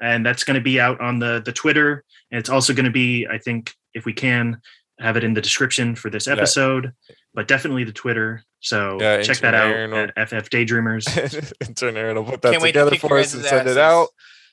and 0.00 0.24
that's 0.24 0.44
going 0.44 0.54
to 0.54 0.60
be 0.62 0.80
out 0.80 1.00
on 1.00 1.18
the 1.18 1.42
the 1.44 1.52
Twitter, 1.52 2.04
and 2.30 2.38
it's 2.38 2.48
also 2.48 2.72
going 2.72 2.86
to 2.86 2.90
be, 2.90 3.26
I 3.30 3.36
think, 3.38 3.74
if 3.92 4.04
we 4.06 4.12
can, 4.14 4.60
have 4.98 5.16
it 5.16 5.24
in 5.24 5.34
the 5.34 5.40
description 5.42 5.94
for 5.94 6.08
this 6.10 6.26
Yeah. 6.26 6.34
episode, 6.34 6.92
but 7.34 7.48
definitely 7.48 7.84
the 7.84 7.92
Twitter. 7.92 8.42
So 8.60 8.98
Yeah, 9.00 9.22
check 9.22 9.38
that 9.38 9.54
out 9.54 9.66
intern 9.70 9.92
Aaron 9.94 10.12
at 10.16 10.28
FF 10.28 10.48
Daydreamers. 10.50 11.52
Intern 11.68 11.96
Aaron 11.96 12.16
will 12.16 12.24
put 12.24 12.42
that 12.42 12.52
Can't 12.52 12.62
together 12.62 12.96
for 12.96 13.18
us 13.18 13.32
and 13.34 13.42
guys' 13.42 13.50
send 13.50 13.68
it 13.68 13.70
asses. 13.72 13.76
out. 13.78 14.08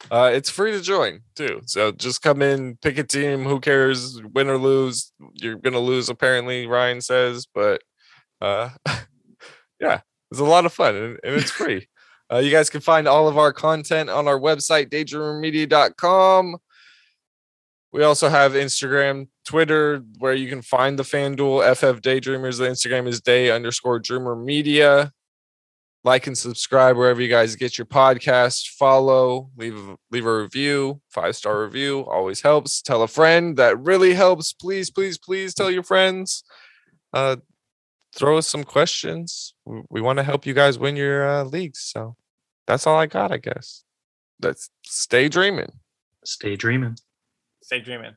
Uh, 0.09 0.31
it's 0.33 0.49
free 0.49 0.71
to 0.71 0.81
join 0.81 1.21
too. 1.35 1.61
So 1.65 1.91
just 1.91 2.21
come 2.21 2.41
in, 2.41 2.77
pick 2.77 2.97
a 2.97 3.03
team. 3.03 3.43
Who 3.43 3.59
cares, 3.59 4.21
win 4.33 4.49
or 4.49 4.57
lose? 4.57 5.11
You're 5.33 5.57
gonna 5.57 5.79
lose, 5.79 6.09
apparently. 6.09 6.67
Ryan 6.67 7.01
says, 7.01 7.47
but 7.53 7.81
uh, 8.41 8.69
yeah, 9.79 10.01
it's 10.31 10.39
a 10.39 10.45
lot 10.45 10.65
of 10.65 10.73
fun 10.73 10.95
and, 10.95 11.19
and 11.23 11.35
it's 11.35 11.51
free. 11.51 11.87
Uh, 12.29 12.39
you 12.39 12.51
guys 12.51 12.69
can 12.69 12.81
find 12.81 13.07
all 13.07 13.29
of 13.29 13.37
our 13.37 13.53
content 13.53 14.09
on 14.09 14.27
our 14.27 14.37
website, 14.37 14.89
daydreamermedia.com. 14.89 16.57
We 17.93 18.03
also 18.03 18.27
have 18.27 18.51
Instagram, 18.51 19.29
Twitter, 19.45 20.03
where 20.19 20.33
you 20.33 20.49
can 20.49 20.61
find 20.61 20.99
the 20.99 21.03
FanDuel 21.03 21.73
FF 21.75 22.01
Daydreamers. 22.01 22.57
The 22.57 22.65
Instagram 22.65 23.07
is 23.07 23.21
day 23.21 23.49
underscore 23.49 23.99
dreamer 23.99 24.35
media. 24.35 25.13
Like 26.03 26.27
and 26.27 26.37
subscribe 26.37 26.95
wherever 26.95 27.21
you 27.21 27.27
guys 27.27 27.55
get 27.55 27.77
your 27.77 27.85
podcast. 27.85 28.69
Follow, 28.69 29.49
leave 29.57 29.75
a- 29.75 29.97
leave 30.09 30.25
a 30.25 30.41
review, 30.41 31.01
five 31.09 31.35
star 31.35 31.63
review 31.63 32.05
always 32.05 32.41
helps. 32.41 32.81
Tell 32.81 33.01
a 33.03 33.07
friend 33.07 33.57
that 33.57 33.77
really 33.79 34.13
helps. 34.13 34.53
Please, 34.53 34.89
please, 34.89 35.17
please 35.17 35.53
tell 35.53 35.69
your 35.69 35.83
friends. 35.83 36.43
Uh, 37.13 37.37
throw 38.15 38.37
us 38.37 38.47
some 38.47 38.63
questions. 38.63 39.53
We, 39.65 39.81
we 39.89 40.01
want 40.01 40.17
to 40.17 40.23
help 40.23 40.45
you 40.45 40.53
guys 40.53 40.79
win 40.79 40.95
your 40.95 41.27
uh, 41.27 41.43
leagues. 41.43 41.79
So 41.79 42.15
that's 42.67 42.87
all 42.87 42.97
I 42.97 43.07
got, 43.07 43.31
I 43.31 43.37
guess. 43.37 43.83
Let's 44.41 44.69
stay 44.85 45.27
dreaming. 45.27 45.71
Stay 46.23 46.55
dreaming. 46.55 46.95
Stay 47.63 47.81
dreaming. 47.81 48.13